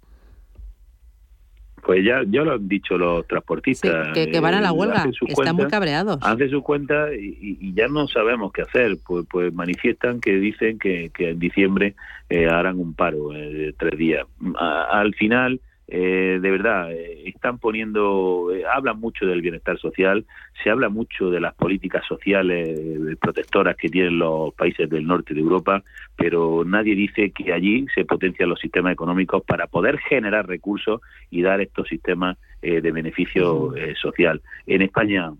[1.85, 4.11] Pues ya, ya lo han dicho los transportistas.
[4.13, 6.17] que, van a la eh, huelga, están muy cabreados.
[6.21, 8.97] Hacen su cuenta y, ya no sabemos qué hacer.
[9.05, 11.93] Pues, pues manifiestan que dicen que, que en diciembre
[12.29, 14.25] eh, harán un paro eh, de tres días.
[14.57, 20.25] al final eh, de verdad, eh, están poniendo, eh, hablan mucho del bienestar social,
[20.63, 25.41] se habla mucho de las políticas sociales protectoras que tienen los países del norte de
[25.41, 25.83] Europa,
[26.15, 31.43] pero nadie dice que allí se potencian los sistemas económicos para poder generar recursos y
[31.43, 34.41] dar estos sistemas de beneficio social.
[34.65, 35.33] En España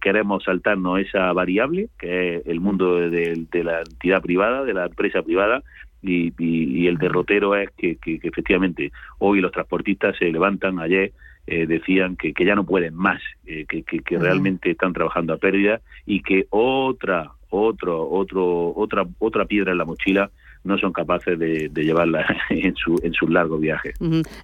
[0.00, 5.22] queremos saltarnos esa variable, que es el mundo de la entidad privada, de la empresa
[5.22, 5.62] privada,
[6.04, 10.78] y, el derrotero es que, efectivamente hoy los transportistas se levantan.
[10.78, 11.12] Ayer
[11.46, 15.80] eh, decían que, ya no pueden más, eh, que, que, realmente están trabajando a pérdida
[16.06, 20.30] y que otra, otro, otro, otra, otra piedra en la mochila
[20.64, 23.94] no son capaces de, llevarla en su en sus largos viajes.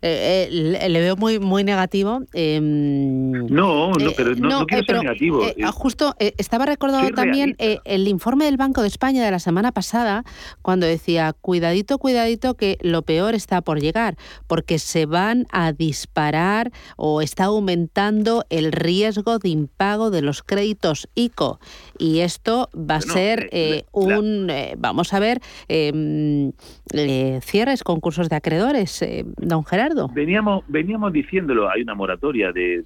[0.02, 0.48] Eh,
[0.88, 2.20] le veo muy muy negativo.
[2.34, 5.42] Em, no, no, pero no, quiero ser negativo.
[5.72, 10.24] justo estaba recordando también el informe del Banco de España de la semana pasada
[10.62, 16.70] cuando decía cuidadito, cuidadito que lo peor está por llegar porque se van a disparar
[16.96, 21.60] o está aumentando el riesgo de impago de los créditos ICO
[21.98, 23.50] y esto va a ser
[23.92, 26.09] un vamos a ver em,
[26.92, 30.08] eh, cierres, concursos de acreedores, eh, don Gerardo.
[30.12, 32.84] Veníamos, veníamos diciéndolo, hay una moratoria de,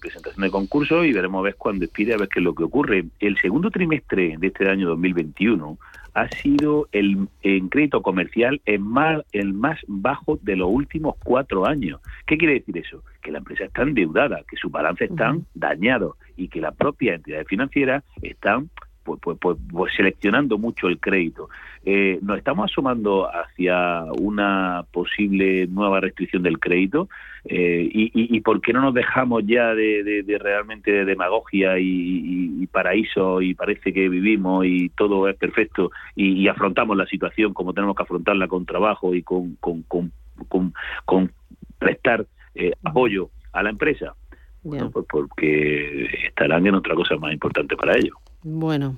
[0.00, 2.64] presentación de concursos y veremos a ver cuándo expire, a ver qué es lo que
[2.64, 3.04] ocurre.
[3.18, 5.78] El segundo trimestre de este año 2021
[6.14, 11.66] ha sido el en crédito comercial el más, el más bajo de los últimos cuatro
[11.66, 12.00] años.
[12.26, 13.02] ¿Qué quiere decir eso?
[13.22, 17.44] Que la empresa está endeudada, que sus balances están dañados y que la propia entidad
[17.44, 18.70] financiera están
[19.18, 19.56] pues, pues,
[19.96, 21.48] seleccionando mucho el crédito.
[21.84, 27.08] Eh, nos estamos asomando hacia una posible nueva restricción del crédito
[27.44, 33.40] eh, y, y, por qué no nos dejamos ya de, realmente de demagogia y, paraíso
[33.40, 38.02] y parece que vivimos y todo es perfecto y, afrontamos la situación como tenemos que
[38.02, 41.32] afrontarla con trabajo y con, con, con,
[41.78, 44.14] prestar eh, apoyo a la empresa.
[44.62, 48.14] Bueno, pues porque estarán en otra cosa más importante para ellos.
[48.42, 48.96] Bueno,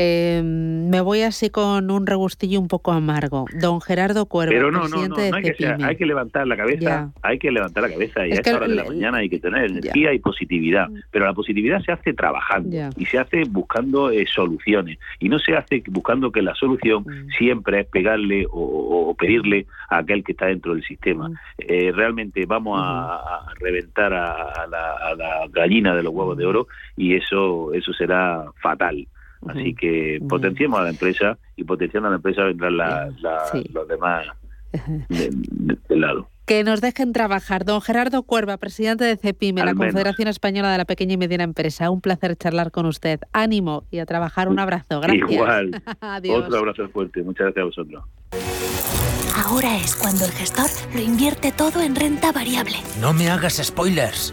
[0.00, 3.46] eh, me voy así con un regustillo un poco amargo.
[3.60, 7.40] Don Gerardo Cuervo, Pero no, no, no, hay, que hay, que levantar la cabeza, hay
[7.40, 10.12] que levantar la cabeza y a esta hora de la mañana hay que tener energía
[10.12, 10.88] y positividad.
[10.88, 11.00] Mm.
[11.10, 15.56] Pero la positividad se hace trabajando y se hace buscando eh, soluciones y no se
[15.56, 17.30] hace buscando que la solución mm.
[17.36, 21.28] siempre es pegarle o, pedirle a aquel que está dentro del sistema.
[21.28, 21.34] Mm.
[21.58, 26.68] Eh, realmente vamos a, reventar a, la, a la gallina de los huevos de oro
[26.96, 29.08] y eso, eso será fatal.
[29.48, 32.76] Así que potenciemos a la empresa y potenciando a la empresa vendrán
[33.72, 34.26] los demás
[35.08, 36.28] del lado.
[36.46, 37.66] Que nos dejen trabajar.
[37.66, 41.90] Don Gerardo Cuerva, presidente de CEPIME, la Confederación Española de la Pequeña y Mediana Empresa.
[41.90, 43.20] Un placer charlar con usted.
[43.34, 44.48] Ánimo y a trabajar.
[44.48, 45.00] Un abrazo.
[45.00, 45.30] Gracias.
[45.30, 45.82] Igual.
[46.30, 47.22] Otro abrazo fuerte.
[47.22, 48.04] Muchas gracias a vosotros.
[49.44, 52.76] Ahora es cuando el gestor lo invierte todo en renta variable.
[52.98, 54.32] No me hagas spoilers.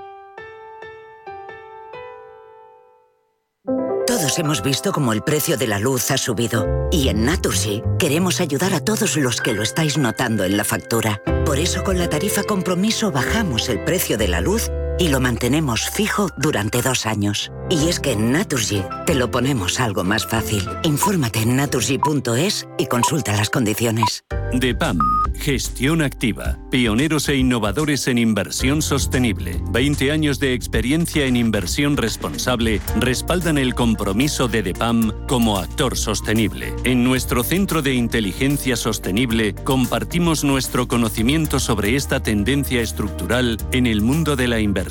[4.37, 6.87] Hemos visto cómo el precio de la luz ha subido.
[6.91, 11.21] Y en Naturgy queremos ayudar a todos los que lo estáis notando en la factura.
[11.45, 14.69] Por eso con la tarifa compromiso bajamos el precio de la luz
[15.01, 17.51] y lo mantenemos fijo durante dos años.
[17.71, 20.63] Y es que en Naturgy te lo ponemos algo más fácil.
[20.83, 24.23] Infórmate en naturgy.es y consulta las condiciones.
[24.53, 24.99] DEPAM,
[25.33, 29.59] gestión activa, pioneros e innovadores en inversión sostenible.
[29.71, 36.75] 20 años de experiencia en inversión responsable respaldan el compromiso de DEPAM como actor sostenible.
[36.83, 44.01] En nuestro Centro de Inteligencia Sostenible compartimos nuestro conocimiento sobre esta tendencia estructural en el
[44.01, 44.90] mundo de la inversión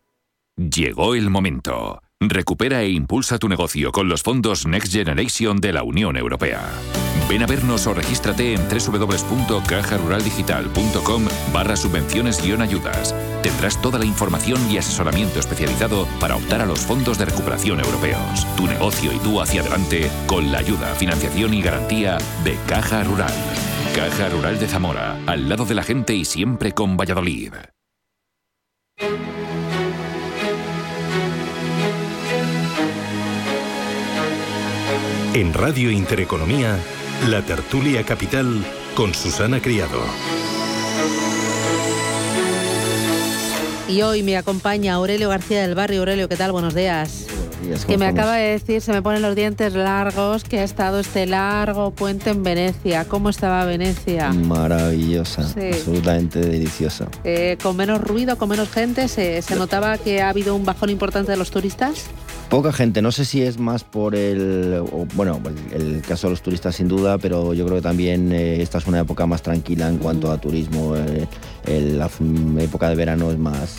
[0.69, 2.03] Llegó el momento.
[2.19, 6.69] Recupera e impulsa tu negocio con los fondos Next Generation de la Unión Europea.
[7.27, 13.15] Ven a vernos o regístrate en www.cajaruraldigital.com barra subvenciones-ayudas.
[13.41, 18.45] Tendrás toda la información y asesoramiento especializado para optar a los fondos de recuperación europeos.
[18.55, 23.33] Tu negocio y tú hacia adelante con la ayuda, financiación y garantía de Caja Rural.
[23.95, 27.53] Caja Rural de Zamora, al lado de la gente y siempre con Valladolid.
[35.33, 36.77] En Radio Intereconomía,
[37.29, 38.65] la tertulia capital
[38.95, 40.01] con Susana Criado.
[43.87, 46.01] Y hoy me acompaña Aurelio García del Barrio.
[46.01, 46.51] Aurelio, ¿qué tal?
[46.51, 47.27] Buenos días.
[47.87, 51.25] Que me acaba de decir, se me ponen los dientes largos, que ha estado este
[51.25, 53.05] largo puente en Venecia.
[53.05, 54.31] ¿Cómo estaba Venecia?
[54.33, 57.07] Maravillosa, absolutamente deliciosa.
[57.23, 59.07] Eh, ¿Con menos ruido, con menos gente?
[59.07, 62.09] ¿Se, ¿Se notaba que ha habido un bajón importante de los turistas?
[62.51, 65.39] Poca gente, no sé si es más por el, bueno,
[65.71, 68.87] el, caso de los turistas sin duda, pero yo creo que también eh, esta es
[68.87, 70.97] una época más tranquila en cuanto a turismo.
[70.97, 71.27] Eh,
[71.95, 72.09] la
[72.59, 73.77] época de verano es más,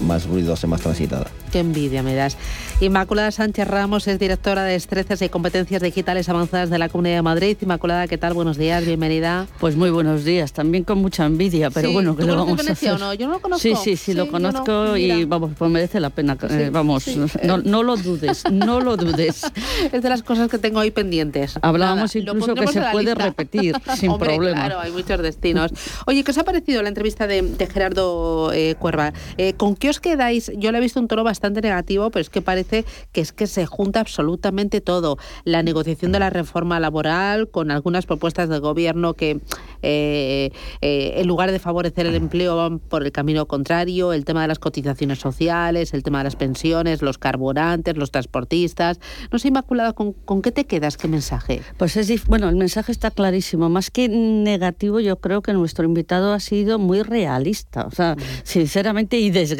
[0.00, 1.26] más ruidosa, más transitada.
[1.52, 2.36] Qué envidia me das.
[2.80, 7.22] Inmaculada Sánchez Ramos es directora de Destrezas y Competencias Digitales Avanzadas de la Comunidad de
[7.22, 7.56] Madrid.
[7.60, 8.32] Inmaculada, ¿qué tal?
[8.32, 9.46] Buenos días, bienvenida.
[9.58, 12.94] Pues muy buenos días, también con mucha envidia, pero bueno, que lo vamos Venecia a
[12.94, 13.04] hacer?
[13.04, 13.14] o no?
[13.14, 13.62] Yo no lo conozco.
[13.62, 16.38] Sí, sí, sí, lo conozco y vamos, pues merece la pena.
[16.48, 17.06] Eh, vamos,
[17.42, 19.42] no, no, lo dudes, no lo dudes.
[19.92, 21.58] es de las cosas que tengo ahí pendientes.
[21.62, 24.66] Hablábamos incluso que se puede repetir sin problema.
[24.66, 25.72] Claro, hay muchos destinos.
[26.06, 29.12] Oye, ¿qué os ha parecido la entrevista de, Gerardo eh, Cuerva?
[29.36, 30.50] Eh, ¿Con qué os quedáis?
[30.56, 33.46] Yo le he visto un tono bastante negativo, pero es que parece que es que
[33.46, 35.18] se junta absolutamente todo.
[35.44, 39.40] La negociación de la reforma laboral con algunas propuestas del gobierno que
[39.82, 44.42] eh, eh, en lugar de favorecer el empleo van por el camino contrario, el tema
[44.42, 49.00] de las cotizaciones sociales, el tema de las pensiones, los carburantes, los transportistas.
[49.30, 50.96] No sé, Inmaculada, ¿con, con qué te quedas?
[50.96, 51.62] ¿Qué mensaje?
[51.76, 53.68] Pues es, bueno, el mensaje está clarísimo.
[53.68, 57.86] Más que negativo, yo creo que nuestro invitado ha sido muy realista.
[57.86, 59.59] O sea, sinceramente y desgraciadamente,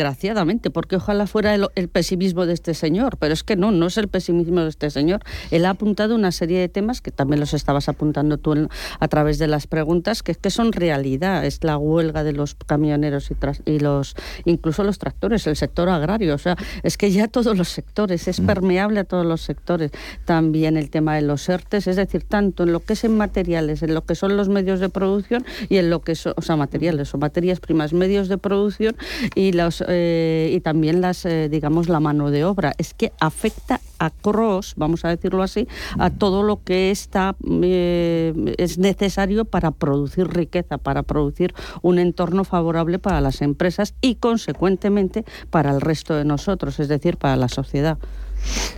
[0.70, 3.96] porque ojalá fuera el, el pesimismo de este señor, pero es que no, no es
[3.98, 5.20] el pesimismo de este señor.
[5.50, 9.38] Él ha apuntado una serie de temas que también los estabas apuntando tú a través
[9.38, 11.44] de las preguntas, que, que son realidad.
[11.44, 16.34] Es la huelga de los camioneros y, y los incluso los tractores, el sector agrario.
[16.34, 18.46] O sea, es que ya todos los sectores, es mm.
[18.46, 19.90] permeable a todos los sectores.
[20.24, 23.82] También el tema de los ERTES, es decir, tanto en lo que es en materiales,
[23.82, 26.56] en lo que son los medios de producción y en lo que son, o sea,
[26.56, 28.96] materiales o materias primas, medios de producción
[29.34, 32.72] y los eh, y también las, eh, digamos, la mano de obra.
[32.78, 38.54] Es que afecta a cross, vamos a decirlo así, a todo lo que está eh,
[38.56, 45.24] es necesario para producir riqueza, para producir un entorno favorable para las empresas y consecuentemente
[45.50, 47.98] para el resto de nosotros, es decir, para la sociedad.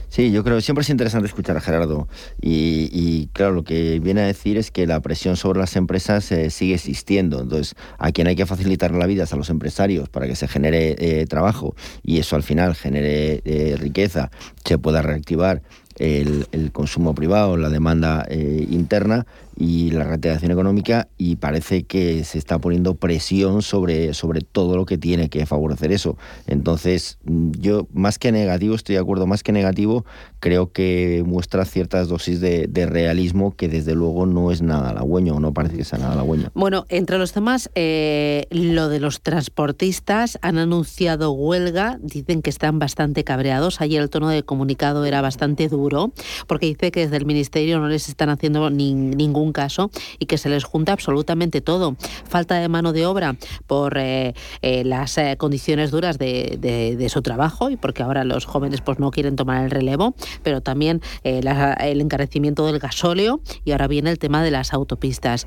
[0.09, 2.07] Sí, yo creo que siempre es interesante escuchar a Gerardo
[2.41, 6.51] y, claro, lo que viene a decir es que la presión sobre las empresas eh,
[6.51, 7.41] sigue existiendo.
[7.41, 10.49] Entonces, a quien hay que facilitar la vida es a los empresarios para que se
[10.49, 14.31] genere eh, trabajo y eso al final genere eh, riqueza,
[14.65, 15.63] se pueda reactivar
[15.99, 19.27] el, consumo privado, la demanda interna
[19.57, 24.87] y la reactivación económica y parece que se está poniendo presión sobre, sobre todo lo
[24.87, 26.17] que tiene que favorecer eso.
[26.47, 30.05] Entonces, yo más que negativo, estoy de acuerdo, más que negativo,
[30.43, 35.41] creo que muestra ciertas dosis de, realismo que desde luego no es nada halagüeño, o
[35.41, 36.51] no parece que sea nada halagüeño.
[36.53, 42.81] Bueno, entre los temas, eh, lo de los transportistas han anunciado huelga, dicen que están
[42.81, 43.81] bastante cabreados.
[43.81, 46.13] Ayer el tono de comunicado era bastante duro,
[46.49, 50.49] porque dice que desde el Ministerio no les están haciendo ningún caso y que se
[50.49, 51.97] les junta absolutamente todo.
[52.29, 53.37] Falta de mano de obra
[53.69, 58.81] por eh, eh, las eh, condiciones duras de, su trabajo y porque ahora los jóvenes
[58.81, 64.11] pues no quieren tomar el relevo, pero también el encarecimiento del gasóleo y ahora viene
[64.11, 65.47] el tema de las autopistas.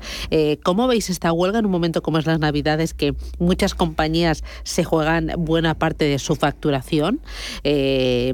[0.62, 4.84] ¿Cómo veis esta huelga en un momento como es las Navidades que muchas compañías se
[4.84, 7.20] juegan buena parte de su facturación?
[7.64, 8.32] Y,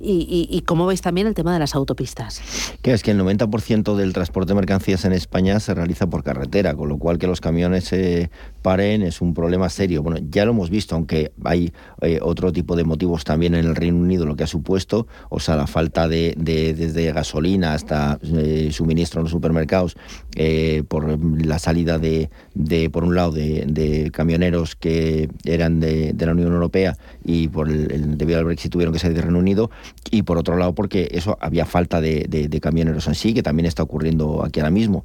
[0.00, 2.40] y, cómo veis también el tema de las autopistas?
[2.82, 6.74] Que es que el 90% del transporte de mercancías en España se realiza por carretera,
[6.74, 8.30] con lo cual que los camiones se
[8.62, 10.02] paren es un problema serio.
[10.02, 13.76] Bueno, ya lo hemos visto, aunque hay eh, otro tipo de motivos también en el
[13.76, 14.95] Reino Unido, lo que ha supuesto,
[15.28, 19.96] o sea, la falta de, desde gasolina hasta eh, suministro en los supermercados,
[20.34, 26.32] eh, por la salida de, de por un lado, de, camioneros que eran de, la
[26.32, 29.70] Unión Europea y por el, debido al Brexit tuvieron que salir del Reino Unido,
[30.10, 33.82] y por otro lado porque eso había falta de, camioneros en sí, que también está
[33.82, 35.04] ocurriendo aquí ahora mismo.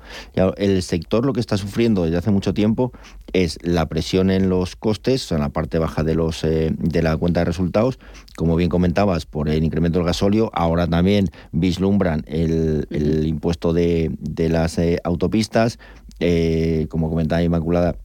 [0.57, 2.91] El sector lo que está sufriendo desde hace mucho tiempo
[3.33, 7.15] es la presión en los costes, en la parte baja de, los, eh, de la
[7.17, 7.99] cuenta de resultados,
[8.35, 12.87] como bien comentabas, por el incremento del gasóleo, ahora también vislumbran el,
[13.25, 14.11] impuesto de,
[14.49, 15.79] las eh, autopistas,
[16.19, 17.95] eh, como comentaba Inmaculada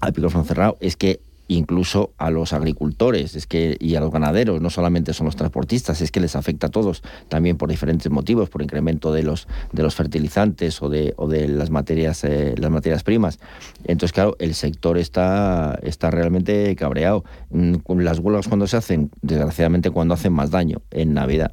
[0.00, 4.60] al micrófono cerrado, es que incluso a los agricultores es que, y a los ganaderos,
[4.60, 8.48] no solamente son los transportistas, es que les afecta a todos, también por diferentes motivos,
[8.50, 12.70] por incremento de los, de los fertilizantes o de, o de las, materias, eh, las
[12.70, 13.38] materias primas.
[13.84, 17.24] Entonces, claro, el sector está, está realmente cabreado.
[17.50, 21.52] Mm, las huelgas cuando se hacen, desgraciadamente cuando hacen más daño, en Navidad.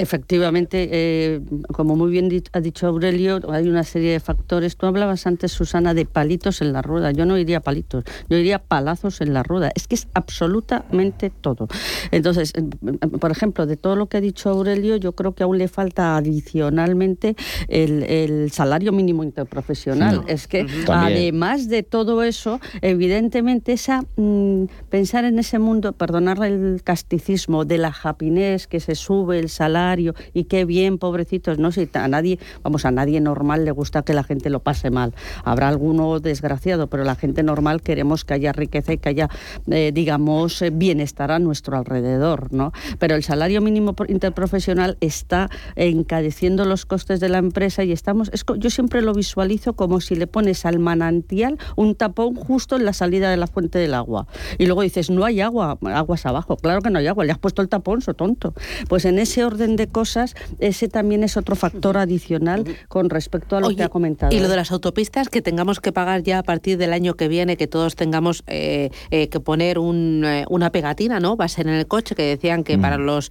[0.00, 1.40] Efectivamente, eh,
[1.72, 4.76] como muy bien ha dicho Aurelio, hay una serie de factores.
[4.76, 7.10] Tú hablabas antes, Susana, de palitos en la rueda.
[7.10, 9.70] Yo no diría palitos, yo diría palazos en la rueda.
[9.74, 11.68] Es que es absolutamente todo.
[12.12, 12.62] Entonces, eh,
[13.18, 16.16] por ejemplo, de todo lo que ha dicho Aurelio, yo creo que aún le falta
[16.16, 17.36] adicionalmente
[17.68, 20.24] el, salario mínimo interprofesional.
[20.28, 26.80] Es que además de todo eso, evidentemente, esa mm, pensar en ese mundo, perdonar el
[26.82, 31.88] casticismo de la happiness que se sube el salario y qué bien, pobrecitos, no sé,
[31.94, 35.14] a nadie, vamos, a nadie normal le gusta que la gente lo pase mal.
[35.44, 39.28] Habrá alguno desgraciado, pero la gente normal queremos que haya riqueza y que haya,
[39.70, 42.72] eh, digamos, eh, bienestar a nuestro alrededor, ¿no?
[42.98, 48.70] Pero el salario mínimo interprofesional está encareciendo los costes de la empresa y estamos, yo
[48.70, 53.30] siempre lo visualizo como si le pones al manantial un tapón justo en la salida
[53.30, 54.26] de la fuente del agua.
[54.58, 56.56] Y luego dices, no hay agua, aguas abajo.
[56.56, 58.54] Claro que no hay agua, le has puesto el tapón, so tonto.
[58.88, 63.60] Pues en ese orden de cosas, ese también es otro factor adicional con respecto a
[63.60, 64.34] lo que ha comentado.
[64.34, 67.28] Y lo de las autopistas, que tengamos que pagar ya a partir del año que
[67.28, 71.36] viene, que todos tengamos eh, eh, que poner eh, una pegatina, ¿no?
[71.36, 73.30] Va a ser en el coche, que decían que para los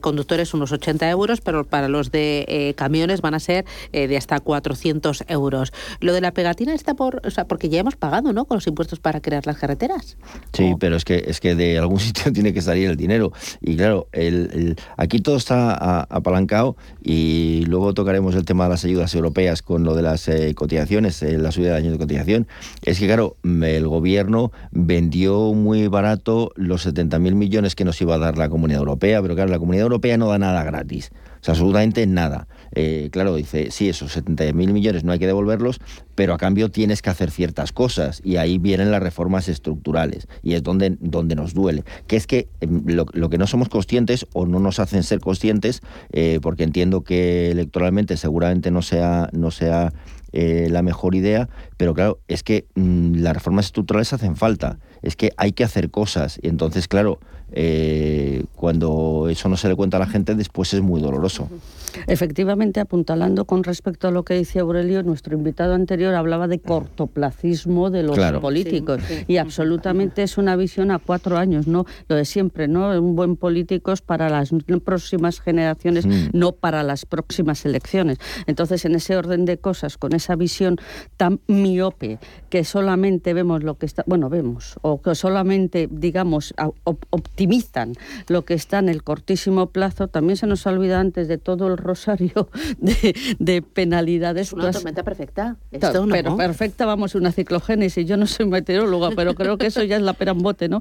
[0.00, 5.24] conductores unos 80 euros, pero para los de camiones van a ser de hasta 400
[5.28, 5.72] euros.
[6.00, 8.44] Lo de la pegatina está por, o sea, porque ya hemos pagado, ¿no?
[8.44, 10.16] Con los impuestos para crear las carreteras.
[10.52, 13.32] Sí, pero es que es que de algún sitio tiene que salir el dinero.
[13.60, 19.14] Y claro, el, aquí todo está apalancado y luego tocaremos el tema de las ayudas
[19.14, 22.48] europeas con lo de las eh, cotizaciones, eh, la subida de años de cotización.
[22.84, 28.18] Es que, claro, el gobierno vendió muy barato los 70.000 millones que nos iba a
[28.18, 31.10] dar la Comunidad Europea, pero claro, la Comunidad Europea no da nada gratis.
[31.40, 32.48] O sea, absolutamente nada.
[32.74, 35.80] Eh, claro, dice, sí, esos 70.000 millones no hay que devolverlos,
[36.14, 38.20] pero a cambio tienes que hacer ciertas cosas.
[38.24, 40.28] Y ahí vienen las reformas estructurales.
[40.42, 41.84] Y es donde, donde nos duele.
[42.06, 45.80] Que es que em, lo, que no somos conscientes o no nos hacen ser conscientes,
[46.12, 49.92] eh, porque entiendo que electoralmente seguramente no sea, no sea
[50.32, 51.48] eh, la mejor idea,
[51.78, 55.90] pero claro, es que mm, las reformas estructurales hacen falta, es que hay que hacer
[55.90, 57.18] cosas, y entonces, claro,
[57.50, 61.48] eh, cuando eso no se le cuenta a la gente, después es muy doloroso.
[62.06, 67.88] Efectivamente, apuntalando con respecto a lo que dice Aurelio, nuestro invitado anterior hablaba de cortoplacismo
[67.90, 72.68] de los políticos y absolutamente es una visión a cuatro años, no lo de siempre,
[72.68, 74.50] no un buen político es para las
[74.84, 76.28] próximas generaciones, mm.
[76.34, 78.18] no para las próximas elecciones.
[78.46, 80.76] Entonces, en ese orden de cosas, con esa visión
[81.16, 82.18] tan miope
[82.50, 86.54] que solamente vemos lo que está, bueno, vemos o que solamente digamos
[87.10, 87.94] optimizan
[88.28, 91.76] lo que está en el cortísimo plazo, también se nos olvida antes de todo el
[91.76, 92.48] rosario
[93.38, 94.48] de, penalidades.
[94.48, 95.56] Es una tormenta perfecta.
[95.70, 98.06] pero perfecta, vamos, una ciclogénesis.
[98.06, 100.80] Yo no soy meteoróloga, pero creo que eso ya es la perambote, ¿no?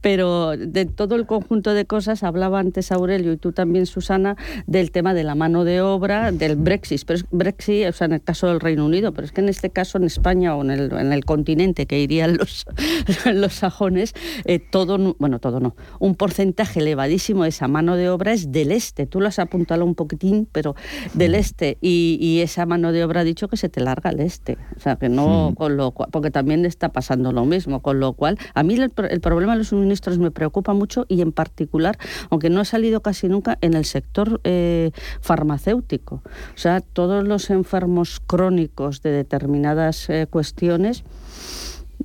[0.00, 4.36] Pero de todo el conjunto de cosas, hablaba antes Aurelio y tú también, Susana,
[4.66, 7.04] del tema de la mano de obra, del Brexit.
[7.04, 9.48] Pero es Brexit, o sea, en el caso del Reino Unido, pero es que en
[9.48, 12.66] este caso en España o en el, en el continente que irían los,
[13.32, 18.32] los sajones, eh, todo, bueno, todo no, un porcentaje elevadísimo de esa mano de obra
[18.32, 19.06] es del este.
[19.06, 20.74] Tú lo has apuntado un poquitín, pero
[21.14, 21.78] del este.
[21.80, 24.58] Y, esa mano de obra ha dicho que se te larga al este.
[24.76, 27.80] O sea, que no, con lo cual, porque también está pasando lo mismo.
[27.80, 28.90] Con lo cual, a mí el,
[29.20, 31.98] problema de los suministros me preocupa mucho y en particular,
[32.30, 34.90] aunque no ha salido casi nunca, en el sector eh,
[35.20, 36.22] farmacéutico.
[36.54, 41.04] O sea, todos los enfermos crónicos de determinadas eh, cuestiones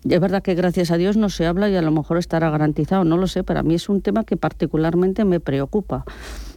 [0.10, 3.04] es verdad que gracias a Dios no se habla y a lo mejor estará garantizado,
[3.04, 6.06] no lo sé, para mí es un tema que particularmente me preocupa.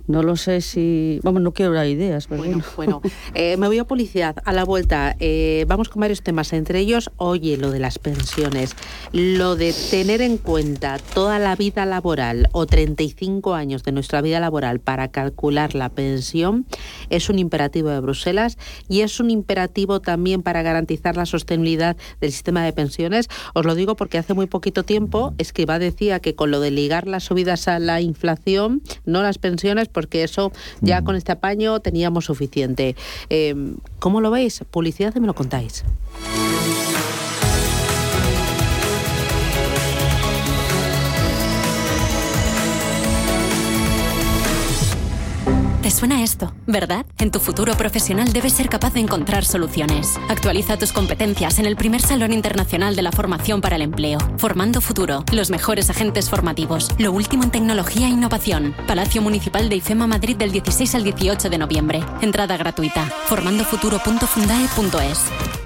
[0.06, 1.20] No lo sé si.
[1.22, 2.28] Vamos, no quiero dar ideas.
[2.28, 3.02] bueno, bueno.
[3.34, 4.36] Eh, me voy a publicidad.
[4.44, 6.52] A la vuelta, eh, vamos con varios temas.
[6.52, 8.74] Entre ellos, oye, lo de las pensiones.
[9.12, 14.40] Lo de tener en cuenta toda la vida laboral o 35 años de nuestra vida
[14.40, 16.66] laboral para calcular la pensión
[17.10, 22.32] es un imperativo de Bruselas y es un imperativo también para garantizar la sostenibilidad del
[22.32, 23.28] sistema de pensiones.
[23.54, 27.06] Os lo digo porque hace muy poquito tiempo Escriba decía que con lo de ligar
[27.06, 32.26] las subidas a la inflación, no las pensiones, porque eso ya con este apaño teníamos
[32.26, 32.96] suficiente.
[33.30, 33.54] Eh,
[33.98, 34.62] ¿Cómo lo veis?
[34.70, 35.84] Publicidad y me lo contáis.
[45.96, 47.06] Suena esto, ¿verdad?
[47.18, 50.18] En tu futuro profesional debes ser capaz de encontrar soluciones.
[50.28, 54.18] Actualiza tus competencias en el primer Salón Internacional de la Formación para el Empleo.
[54.36, 58.74] Formando Futuro, los mejores agentes formativos, lo último en tecnología e innovación.
[58.86, 62.04] Palacio Municipal de IFEMA Madrid del 16 al 18 de noviembre.
[62.20, 63.06] Entrada gratuita.
[63.28, 65.65] formandofuturo.fundae.es.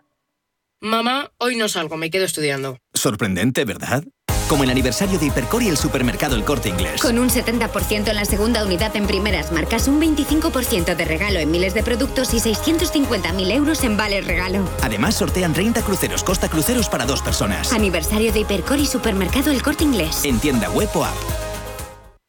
[0.83, 2.79] Mamá, hoy no salgo, me quedo estudiando.
[2.95, 4.03] Sorprendente, ¿verdad?
[4.49, 6.99] Como el aniversario de Hipercor y el supermercado El Corte Inglés.
[6.99, 11.51] Con un 70% en la segunda unidad en primeras marcas, un 25% de regalo en
[11.51, 14.67] miles de productos y 650.000 euros en vales regalo.
[14.81, 17.71] Además, sortean 30 cruceros Costa Cruceros para dos personas.
[17.73, 20.25] Aniversario de Hipercor y supermercado El Corte Inglés.
[20.25, 21.15] En tienda web o app.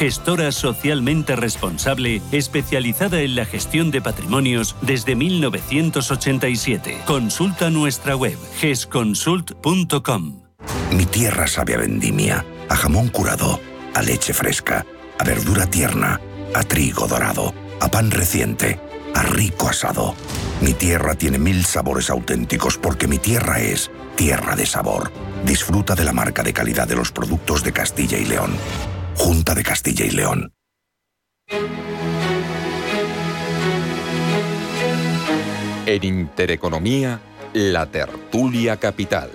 [0.00, 7.02] gestora socialmente responsable especializada en la gestión de patrimonios desde 1987.
[7.04, 10.40] Consulta nuestra web gesconsult.com.
[10.92, 13.60] Mi tierra sabe a vendimia, a jamón curado,
[13.92, 14.86] a leche fresca,
[15.18, 16.18] a verdura tierna,
[16.54, 18.80] a trigo dorado, a pan reciente,
[19.14, 20.14] a rico asado.
[20.62, 25.12] Mi tierra tiene mil sabores auténticos porque mi tierra es tierra de sabor.
[25.44, 28.52] Disfruta de la marca de calidad de los productos de Castilla y León.
[29.16, 30.52] Junta de Castilla y León.
[35.86, 37.20] En Intereconomía,
[37.52, 39.30] la tertulia capital.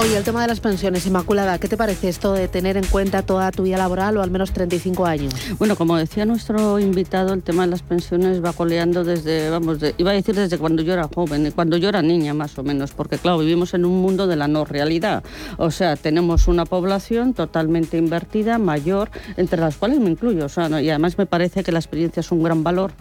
[0.00, 3.20] Oye, el tema de las pensiones, Inmaculada, ¿qué te parece esto de tener en cuenta
[3.20, 5.34] toda tu vida laboral o al menos 35 años?
[5.58, 10.10] Bueno, como decía nuestro invitado, el tema de las pensiones va coleando desde, vamos, iba
[10.12, 13.18] a decir desde cuando yo era joven, cuando yo era niña más o menos, porque
[13.18, 15.22] claro, vivimos en un mundo de la no realidad.
[15.58, 20.46] O sea, tenemos una población totalmente invertida, mayor, entre las cuales me incluyo.
[20.46, 22.92] O sea, y además me parece que la experiencia es un gran valor.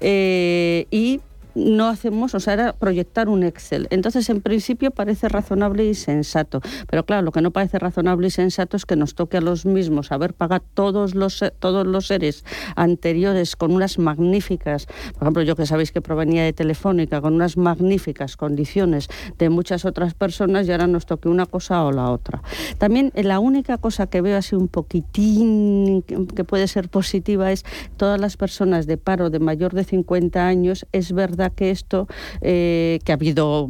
[0.00, 1.20] Eh, y
[1.56, 3.88] no hacemos, o sea, era proyectar un Excel.
[3.90, 8.30] Entonces, en principio parece razonable y sensato, pero claro, lo que no parece razonable y
[8.30, 12.44] sensato es que nos toque a los mismos haber pagado todos los, todos los seres
[12.76, 17.56] anteriores con unas magníficas, por ejemplo, yo que sabéis que provenía de Telefónica, con unas
[17.56, 22.42] magníficas condiciones de muchas otras personas y ahora nos toque una cosa o la otra.
[22.78, 27.64] También eh, la única cosa que veo así un poquitín que puede ser positiva es
[27.96, 32.06] todas las personas de paro de mayor de 50 años, es verdad que esto,
[32.40, 33.68] eh, que ha habido,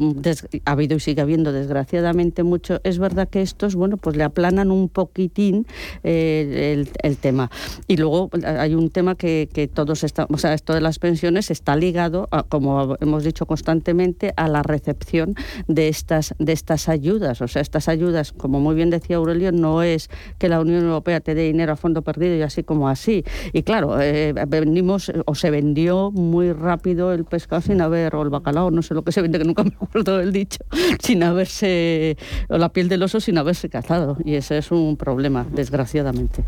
[0.65, 4.71] ha habido y sigue habiendo desgraciadamente mucho, es verdad que estos, bueno, pues le aplanan
[4.71, 5.65] un poquitín
[6.03, 7.49] eh, el, tema.
[7.87, 11.51] Y luego hay un tema que, que todos estamos, o sea, esto de las pensiones
[11.51, 15.35] está ligado, como hemos dicho constantemente, a la recepción
[15.67, 17.41] de estas, de estas ayudas.
[17.41, 21.19] O sea, estas ayudas, como muy bien decía Aurelio, no es que la Unión Europea
[21.19, 23.23] te dé dinero a fondo perdido y así como así.
[23.53, 28.29] Y claro, eh, vendimos o se vendió muy rápido el pescado sin haber, o el
[28.29, 30.59] bacalao, no sé lo que se vende, que nunca me acuerdo del dicho,
[30.99, 32.17] sin haberse,
[32.49, 34.17] o la piel del oso sin haberse cazado.
[34.23, 36.43] Y ese es un problema, desgraciadamente.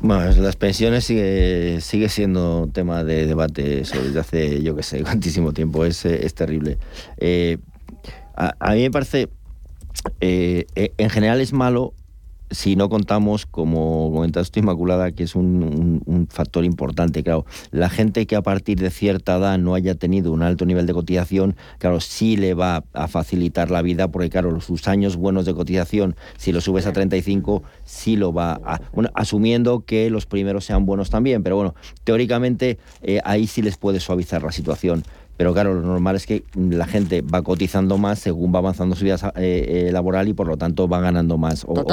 [0.00, 5.52] Bueno, las pensiones sigue, sigue siendo tema de debate desde hace, yo que sé, cuantísimo
[5.52, 5.84] tiempo.
[5.84, 6.78] Es, es terrible.
[7.18, 7.58] Eh,
[8.34, 9.28] a, mí me parece,
[10.20, 11.94] eh, en general es malo
[12.52, 18.36] si no contamos, como comentaste Inmaculada, que es un, factor importante, claro, la gente que
[18.36, 22.36] a partir de cierta edad no haya tenido un alto nivel de cotización, claro, sí
[22.36, 26.60] le va a facilitar la vida, porque claro, sus años buenos de cotización, si lo
[26.60, 28.80] subes a 35, sí lo va a...
[28.92, 31.74] Bueno, asumiendo que los primeros sean buenos también, pero bueno,
[32.04, 35.02] teóricamente eh, ahí sí les puede suavizar la situación.
[35.36, 39.04] Pero claro, lo normal es que la gente va cotizando más según va avanzando su
[39.04, 41.84] vida eh, eh, laboral y por lo tanto va ganando más o,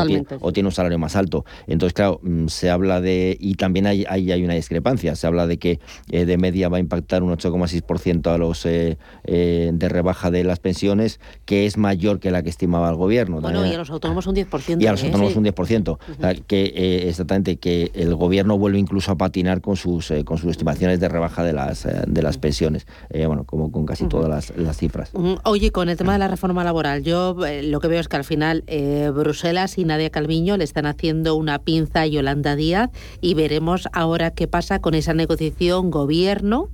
[0.51, 1.45] tiene, un salario más alto.
[1.67, 5.47] Entonces, claro, mm, se habla de, y también hay, hay, hay una discrepancia, se habla
[5.47, 5.79] de que
[6.11, 11.19] eh, de media va a impactar un 8,6% a los de rebaja de las pensiones,
[11.45, 13.39] que es mayor que la que estimaba el gobierno.
[13.41, 14.81] Bueno, y a los autónomos un 10%.
[14.81, 15.97] Y a los autónomos un 10%.
[16.45, 21.07] que exactamente, que el gobierno vuelve incluso a patinar con sus, con sus estimaciones de
[21.07, 22.85] rebaja de las, de las pensiones.
[23.29, 25.11] Bueno, como con casi todas las, cifras.
[25.43, 28.15] Oye, con el tema de la reforma laboral, yo eh, lo que veo es que
[28.15, 32.89] al final eh, Bruselas y Nadia Calviño le están haciendo una pinza a Yolanda Díaz
[33.21, 36.71] y veremos ahora qué pasa con esa negociación gobierno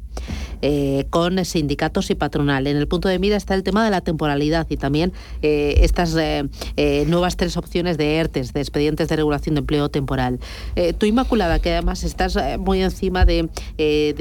[0.62, 2.68] eh, con sindicatos y patronal.
[2.68, 6.16] En el punto de mira está el tema de la temporalidad y también eh, estas
[6.18, 10.40] eh, nuevas tres opciones de ERTES, de expedientes de regulación de empleo temporal.
[10.98, 13.50] tú, Inmaculada, que además estás muy encima de,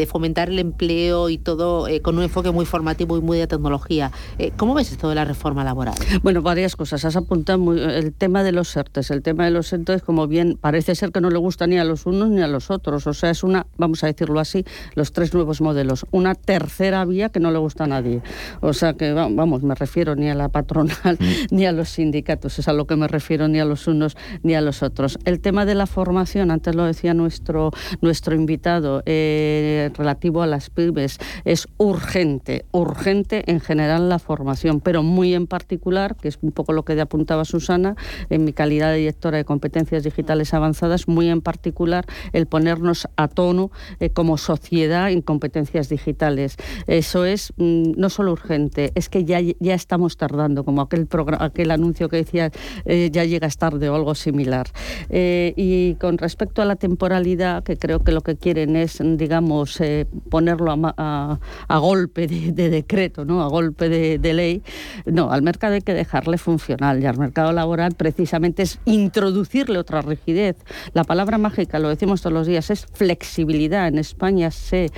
[0.08, 4.12] fomentar el empleo y todo con un enfoque muy formativo y muy de tecnología,
[4.56, 5.94] ¿cómo ves esto de la reforma laboral?
[6.22, 7.04] Bueno, varias cosas.
[7.04, 9.10] Has apuntado el tema de los ERTES.
[9.10, 11.84] El tema de los ERTES, como bien parece ser que no le gusta ni a
[11.84, 13.06] los unos ni a los otros.
[13.06, 14.64] O sea, es una, vamos a decirlo así,
[14.94, 15.83] los tres nuevos modelos.
[16.10, 18.22] Una tercera vía que no le gusta a nadie.
[18.60, 21.24] O sea que, vamos, me refiero ni a la patronal mm.
[21.54, 24.54] ni a los sindicatos, es a lo que me refiero ni a los unos ni
[24.54, 25.18] a los otros.
[25.24, 27.70] El tema de la formación, antes lo decía nuestro,
[28.00, 35.02] nuestro invitado, eh, relativo a las pymes, es urgente, urgente en general la formación, pero
[35.02, 37.96] muy en particular, que es un poco lo que apuntaba Susana,
[38.30, 43.28] en mi calidad de directora de competencias digitales avanzadas, muy en particular el ponernos a
[43.28, 43.70] tono
[44.00, 46.56] eh, como sociedad en competencias digitales
[46.86, 51.08] eso es mm, no solo urgente, es que ya, ya estamos tardando, como aquel,
[51.38, 52.50] aquel anuncio que decía
[52.84, 54.68] eh, ya llegas tarde o algo similar.
[55.08, 59.80] Eh, y con respecto a la temporalidad, que creo que lo que quieren es, digamos,
[59.80, 63.42] eh, ponerlo a, golpe de, decreto, ¿no?
[63.42, 64.62] a golpe de, ley,
[65.06, 70.00] no, al mercado hay que dejarle funcional y al mercado laboral precisamente es introducirle otra
[70.02, 70.56] rigidez.
[70.92, 73.88] La palabra mágica, lo decimos todos los días, es flexibilidad.
[73.88, 74.90] En España se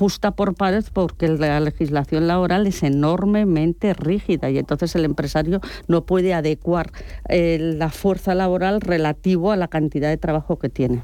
[0.00, 6.06] ajusta por pares porque la legislación laboral es enormemente rígida y entonces el empresario no
[6.06, 6.90] puede adecuar
[7.28, 11.02] eh, la fuerza laboral relativo a la cantidad de trabajo que tiene.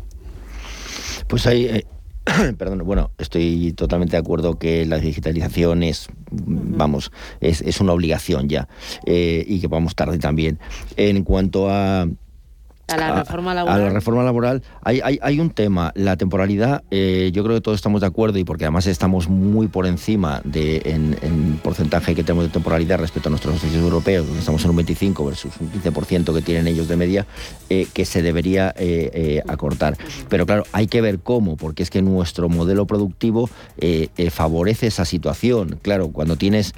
[1.29, 1.85] Pues ahí, eh,
[2.57, 8.67] perdón, bueno, estoy totalmente de acuerdo que la digitalización es, vamos, es, una obligación ya
[9.05, 10.59] eh, y que vamos tarde también.
[10.97, 12.09] En cuanto a
[12.89, 13.81] a la reforma laboral.
[13.81, 17.77] A la reforma laboral hay, hay, un tema, la temporalidad, eh, yo creo que todos
[17.77, 22.45] estamos de acuerdo y porque además estamos muy por encima de en, porcentaje que tenemos
[22.45, 26.35] de temporalidad respecto a nuestros socios europeos, donde estamos en un 25 versus un 15%
[26.35, 27.27] que tienen ellos de media,
[27.71, 29.97] eh, que se debería eh, acortar.
[30.29, 33.51] Pero claro, hay que ver cómo, porque es que nuestro modelo productivo
[34.31, 35.79] favorece esa situación.
[35.83, 36.75] Claro, cuando tienes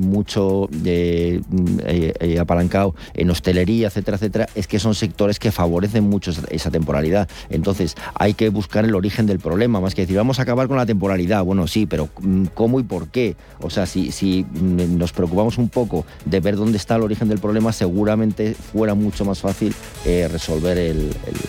[0.00, 6.70] mucho mm, apalancado en hostelería, etcétera, etcétera, es que son sectores que favorecen mucho esa
[6.70, 7.28] temporalidad.
[7.50, 10.76] Entonces, hay que buscar el origen del problema, más que decir, vamos a acabar con
[10.76, 11.44] la temporalidad.
[11.44, 13.36] Bueno, sí, pero mm, ¿cómo y por qué?
[13.60, 17.28] O sea, si, si mm, nos preocupamos un poco de ver dónde está el origen
[17.28, 19.74] del problema, seguramente fuera mucho más fácil
[20.04, 20.94] eh, resolver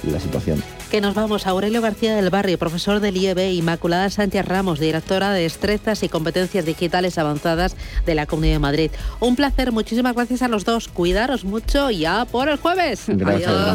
[0.04, 0.62] la situación.
[0.92, 5.32] Que nos vamos a Aurelio García del Barrio, profesor del IEB, Inmaculada Sánchez Ramos, directora
[5.32, 7.76] de Destrezas y Competencias Digitales Avanzadas
[8.06, 8.92] de la Comunidad de Madrid.
[9.20, 10.88] Un placer, muchísimas gracias a los dos.
[10.88, 13.04] Cuidaros mucho ya por el jueves.
[13.08, 13.75] Gracias.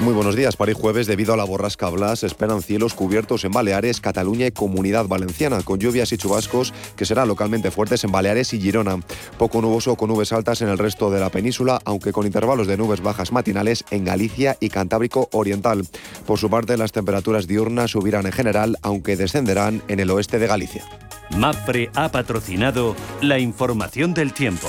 [0.00, 0.54] Muy buenos días.
[0.54, 4.52] Para el jueves, debido a la borrasca Blas, esperan cielos cubiertos en Baleares, Cataluña y
[4.52, 9.00] Comunidad Valenciana, con lluvias y chubascos que serán localmente fuertes en Baleares y Girona.
[9.38, 12.76] Poco nuboso con nubes altas en el resto de la península, aunque con intervalos de
[12.76, 15.84] nubes bajas matinales en Galicia y Cantábrico Oriental.
[16.26, 20.46] Por su parte, las temperaturas diurnas subirán en general, aunque descenderán en el oeste de
[20.46, 20.84] Galicia.
[21.36, 24.68] MAPRE ha patrocinado la información del tiempo.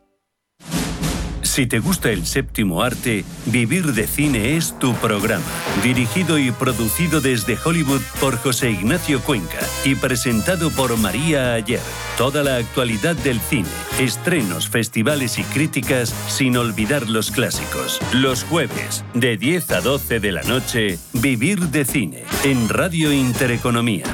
[1.51, 5.43] Si te gusta el séptimo arte, Vivir de Cine es tu programa.
[5.83, 11.81] Dirigido y producido desde Hollywood por José Ignacio Cuenca y presentado por María Ayer.
[12.17, 13.67] Toda la actualidad del cine,
[13.99, 17.99] estrenos, festivales y críticas sin olvidar los clásicos.
[18.13, 24.05] Los jueves, de 10 a 12 de la noche, Vivir de Cine en Radio Intereconomía.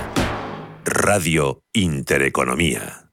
[0.85, 3.06] Radio Intereconomía.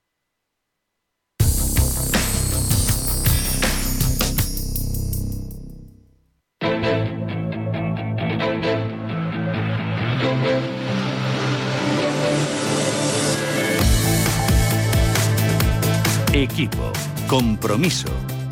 [16.35, 16.93] Equipo,
[17.29, 18.09] compromiso,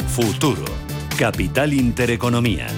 [0.06, 0.64] futuro,
[1.18, 2.68] capital intereconomía.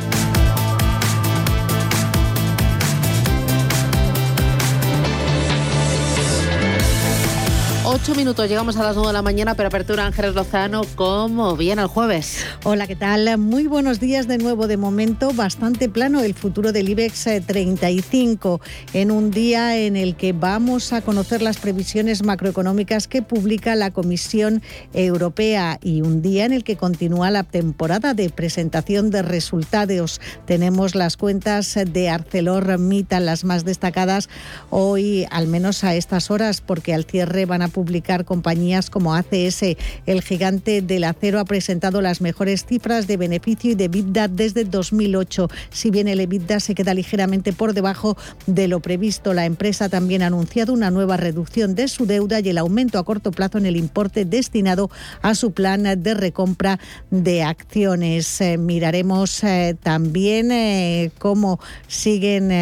[7.94, 11.80] Ocho minutos, llegamos a las nueve de la mañana, pero apertura Ángeles Lozano, ¿cómo viene
[11.82, 12.44] el jueves?
[12.64, 13.38] Hola, ¿qué tal?
[13.38, 14.66] Muy buenos días de nuevo.
[14.66, 18.60] De momento, bastante plano el futuro del IBEX 35,
[18.92, 23.76] eh, en un día en el que vamos a conocer las previsiones macroeconómicas que publica
[23.76, 24.60] la Comisión
[24.92, 30.20] Europea y un día en el que continúa la temporada de presentación de resultados.
[30.46, 34.28] Tenemos las cuentas de ArcelorMittal, las más destacadas
[34.70, 39.14] hoy, al menos a estas horas, porque al cierre van a publicar publicar compañías como
[39.14, 39.76] ACS.
[40.06, 44.64] El gigante del acero ha presentado las mejores cifras de beneficio y de EBITDA desde
[44.64, 45.48] 2008.
[45.70, 48.16] Si bien el EBITDA se queda ligeramente por debajo
[48.46, 52.48] de lo previsto, la empresa también ha anunciado una nueva reducción de su deuda y
[52.48, 56.80] el aumento a corto plazo en el importe destinado a su plan de recompra
[57.10, 58.40] de acciones.
[58.40, 62.52] Eh, miraremos eh, también eh, cómo siguen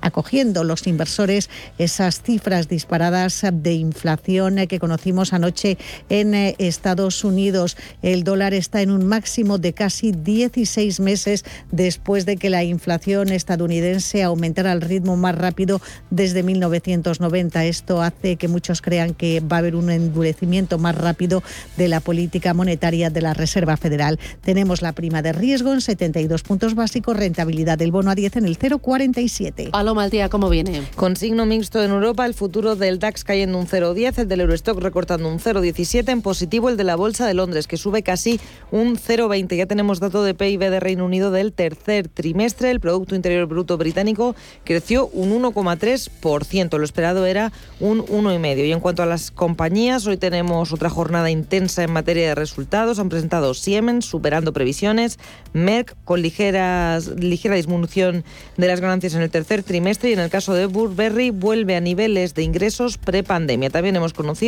[0.00, 7.76] acogiendo los inversores esas cifras disparadas de inflación que conocimos anoche en eh, Estados Unidos.
[8.02, 13.30] El dólar está en un máximo de casi 16 meses después de que la inflación
[13.30, 17.64] estadounidense aumentara al ritmo más rápido desde 1990.
[17.64, 21.42] Esto hace que muchos crean que va a haber un endurecimiento más rápido
[21.76, 24.18] de la política monetaria de la Reserva Federal.
[24.42, 28.44] Tenemos la prima de riesgo en 72 puntos básicos, rentabilidad del bono a 10 en
[28.46, 29.70] el 0,47.
[29.70, 30.82] Paloma, al día, ¿cómo viene?
[30.94, 34.82] Con signo mixto en Europa, el futuro del DAX cayendo un 0,10, el del Eurostock
[34.82, 38.40] recortando un 0,17, en positivo el de la Bolsa de Londres, que sube casi
[38.72, 39.56] un 0,20.
[39.56, 42.70] Ya tenemos dato de PIB de Reino Unido del tercer trimestre.
[42.70, 44.34] El Producto Interior Bruto británico
[44.64, 46.76] creció un 1,3%.
[46.76, 48.66] Lo esperado era un 1,5%.
[48.66, 52.98] Y en cuanto a las compañías, hoy tenemos otra jornada intensa en materia de resultados.
[52.98, 55.18] Han presentado Siemens superando previsiones,
[55.52, 58.24] Merck con ligeras, ligera disminución
[58.56, 61.80] de las ganancias en el tercer trimestre y en el caso de Burberry vuelve a
[61.80, 63.70] niveles de ingresos prepandemia.
[63.70, 64.47] También hemos conocido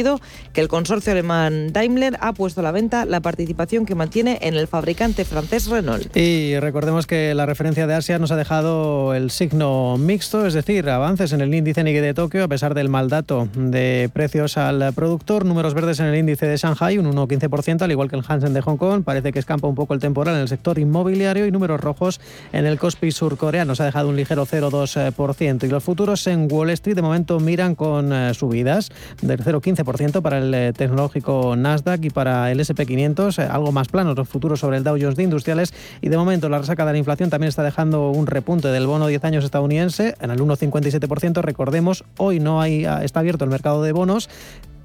[0.53, 4.55] que el consorcio alemán Daimler ha puesto a la venta la participación que mantiene en
[4.55, 6.17] el fabricante francés Renault.
[6.17, 10.89] Y recordemos que la referencia de Asia nos ha dejado el signo mixto, es decir,
[10.89, 14.93] avances en el índice Nikkei de Tokio a pesar del mal dato de precios al
[14.95, 18.55] productor, números verdes en el índice de Shanghai, un 1,15%, al igual que el Hansen
[18.55, 21.51] de Hong Kong, parece que escampa un poco el temporal en el sector inmobiliario y
[21.51, 22.21] números rojos
[22.53, 25.65] en el Kospi surcoreano, se ha dejado un ligero 0,2%.
[25.65, 28.91] Y los futuros en Wall Street de momento miran con eh, subidas
[29.23, 29.90] del 0,15%
[30.23, 34.61] para el eh, tecnológico Nasdaq y para el SP500, eh, algo más planos los futuros
[34.61, 37.49] sobre el Dow Jones de industriales y de momento la resaca de la inflación también
[37.49, 41.43] está dejando un repunte del bono 10 años estadounidense en el 1,57%.
[41.43, 44.31] Recordemos, hoy no hay, ah, está abierto el mercado de bonos,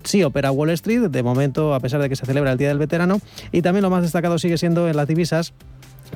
[0.03, 2.80] sí opera Wall Street, de momento, a pesar de que se celebra el Día del
[2.80, 3.20] Veterano.
[3.51, 5.53] Y también lo más destacado sigue siendo en las divisas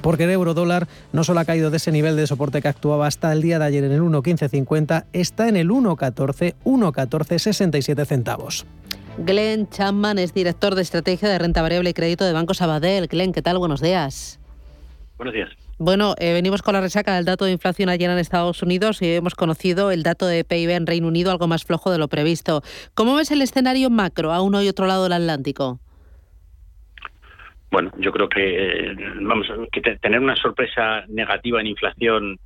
[0.02, 3.08] porque el euro dólar no solo ha caído de ese nivel de soporte que actuaba
[3.08, 8.66] hasta el día de ayer en el 1.1550, está en el 1.14, 1.1467 centavos.
[9.18, 13.08] Glenn Chapman es director de estrategia de renta variable y crédito de Banco Sabadell.
[13.08, 13.58] Glenn, ¿qué tal?
[13.58, 14.40] Buenos días.
[15.18, 15.50] Buenos días.
[15.78, 19.14] Bueno, eh, venimos con la resaca del dato de inflación ayer en Estados Unidos y
[19.14, 22.64] hemos conocido el dato de PIB en Reino Unido algo más flojo de lo previsto.
[22.94, 25.80] ¿Cómo ves el escenario macro a uno y otro lado del Atlántico?
[27.72, 32.40] Bueno, yo creo que vamos que tener una sorpresa negativa en inflación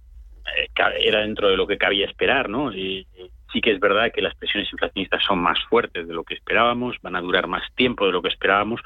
[0.45, 0.69] eh,
[0.99, 2.73] era dentro de lo que cabía esperar, ¿no?
[2.73, 3.07] Y,
[3.53, 6.97] sí que es verdad que las presiones inflacionistas son más fuertes de lo que esperábamos,
[7.03, 8.81] van a durar más tiempo de lo que esperábamos,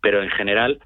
[0.00, 0.80] pero en general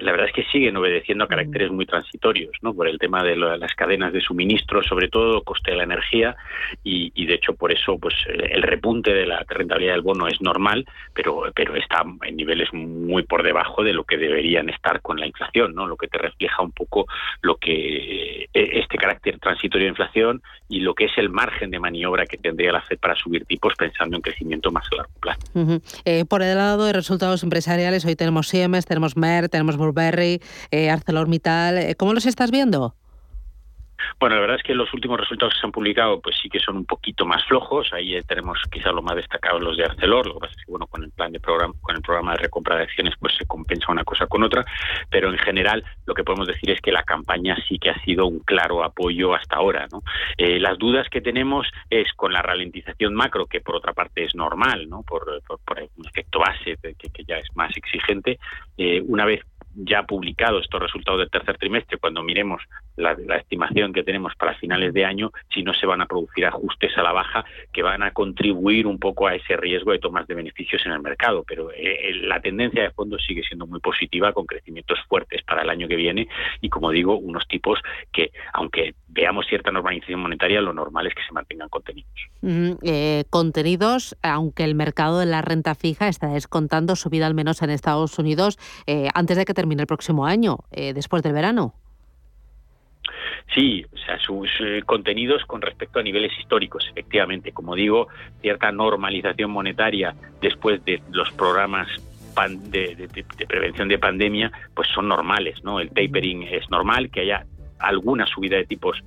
[0.00, 1.30] la verdad es que siguen obedeciendo a mm.
[1.30, 2.74] caracteres muy transitorios, ¿no?
[2.74, 6.36] Por el tema de las cadenas de suministro, sobre todo coste de la energía,
[6.84, 10.86] y, de hecho por eso, pues el repunte de la rentabilidad del bono es normal,
[11.14, 15.26] pero pero está en niveles muy por debajo de lo que deberían estar con la
[15.26, 15.86] inflación, ¿no?
[15.86, 17.06] Lo que te refleja un poco
[17.42, 21.78] lo que e, este carácter transitorio de inflación y lo que es el margen de
[21.78, 25.40] maniobra que tendría la Fed para subir tipos pensando en crecimiento más a largo plazo.
[26.04, 30.90] Eh, por el lado de resultados empresariales, hoy tenemos Siemens, tenemos Mer, tenemos Burberry, eh,
[30.90, 31.78] ArcelorMittal.
[31.78, 32.94] Eh, ¿Cómo los estás viendo?
[34.20, 36.60] Bueno, la verdad es que los últimos resultados que se han publicado pues sí que
[36.60, 37.92] son un poquito más flojos.
[37.92, 40.26] Ahí tenemos quizás lo más destacado los de Arcelor.
[40.26, 42.38] Lo que pasa es que bueno, con el plan de programa, con el programa de
[42.38, 44.64] recompra de acciones, pues se compensa una cosa con otra.
[45.10, 48.26] Pero en general lo que podemos decir es que la campaña sí que ha sido
[48.26, 49.86] un claro apoyo hasta ahora.
[49.92, 50.02] ¿no?
[50.36, 54.34] Eh, las dudas que tenemos es con la ralentización macro, que por otra parte es
[54.34, 55.02] normal, ¿no?
[55.02, 58.38] por, un efecto base que, que, ya es más exigente.
[58.76, 59.42] Eh, una vez
[59.74, 62.62] ya publicado estos resultados del tercer trimestre, cuando miremos
[62.96, 66.96] la, estimación que tenemos para finales de año, si no se van a producir ajustes
[66.96, 70.34] a la baja que van a contribuir un poco a ese riesgo de tomas de
[70.34, 71.44] beneficios en el mercado.
[71.46, 75.70] Pero eh, la tendencia de fondo sigue siendo muy positiva, con crecimientos fuertes para el
[75.70, 76.28] año que viene
[76.60, 77.80] y, como digo, unos tipos
[78.12, 82.10] que, aunque veamos cierta normalización monetaria, lo normal es que se mantengan contenidos.
[82.42, 87.70] Eh, contenidos, aunque el mercado de la renta fija está descontando subida al menos en
[87.70, 91.74] Estados Unidos eh, antes de que termine el próximo año, eh, después del verano.
[93.52, 94.48] Sí, o sea, sus
[94.86, 97.50] contenidos con respecto a niveles históricos, efectivamente.
[97.50, 98.06] Como digo,
[98.40, 101.88] cierta normalización monetaria después de los programas
[102.70, 105.80] de, de, prevención de pandemia, pues son normales, ¿no?
[105.80, 107.44] El tapering es normal, que haya
[107.78, 109.02] alguna subida de tipos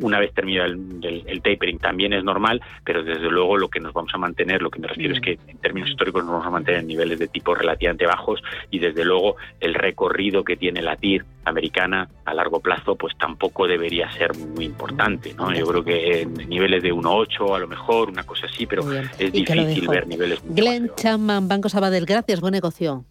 [0.00, 4.12] una vez termina el, tapering también es normal, pero desde luego lo que nos vamos
[4.14, 6.80] a mantener, lo que me refiero es que en términos históricos nos vamos a mantener
[6.80, 11.24] en niveles de tipos relativamente bajos y desde luego el recorrido que tiene la TIR
[11.44, 15.52] americana a largo plazo pues tampoco debería ser muy importante, ¿no?
[15.54, 19.32] Yo creo que en niveles de 1.8 a lo mejor, una cosa así, pero es
[19.32, 23.04] difícil ver niveles muy Glenn Chapman, Banco Sabadell, gracias, buen negocio.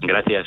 [0.00, 0.46] Gracias.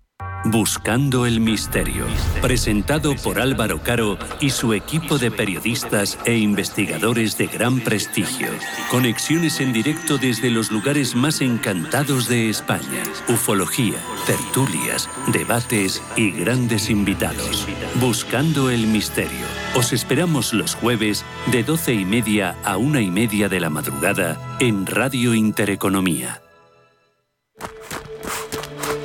[0.45, 2.05] Buscando el misterio,
[2.41, 8.47] presentado por Álvaro Caro y su equipo de periodistas e investigadores de gran prestigio.
[8.89, 13.03] Conexiones en directo desde los lugares más encantados de España.
[13.29, 17.67] Ufología, tertulias, debates y grandes invitados.
[17.99, 19.45] Buscando el misterio.
[19.75, 24.57] Os esperamos los jueves de doce y media a una y media de la madrugada
[24.59, 26.41] en Radio Intereconomía.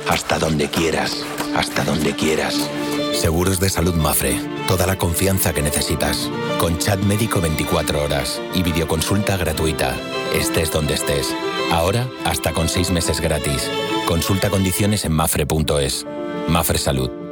[0.09, 2.69] Hasta donde quieras, hasta donde quieras.
[3.13, 4.39] Seguros de salud Mafre.
[4.67, 6.29] Toda la confianza que necesitas.
[6.59, 9.95] Con chat médico 24 horas y videoconsulta gratuita.
[10.33, 11.35] Estés donde estés.
[11.71, 13.69] Ahora, hasta con 6 meses gratis.
[14.07, 16.05] Consulta condiciones en mafre.es.
[16.47, 17.26] Mafre Salud.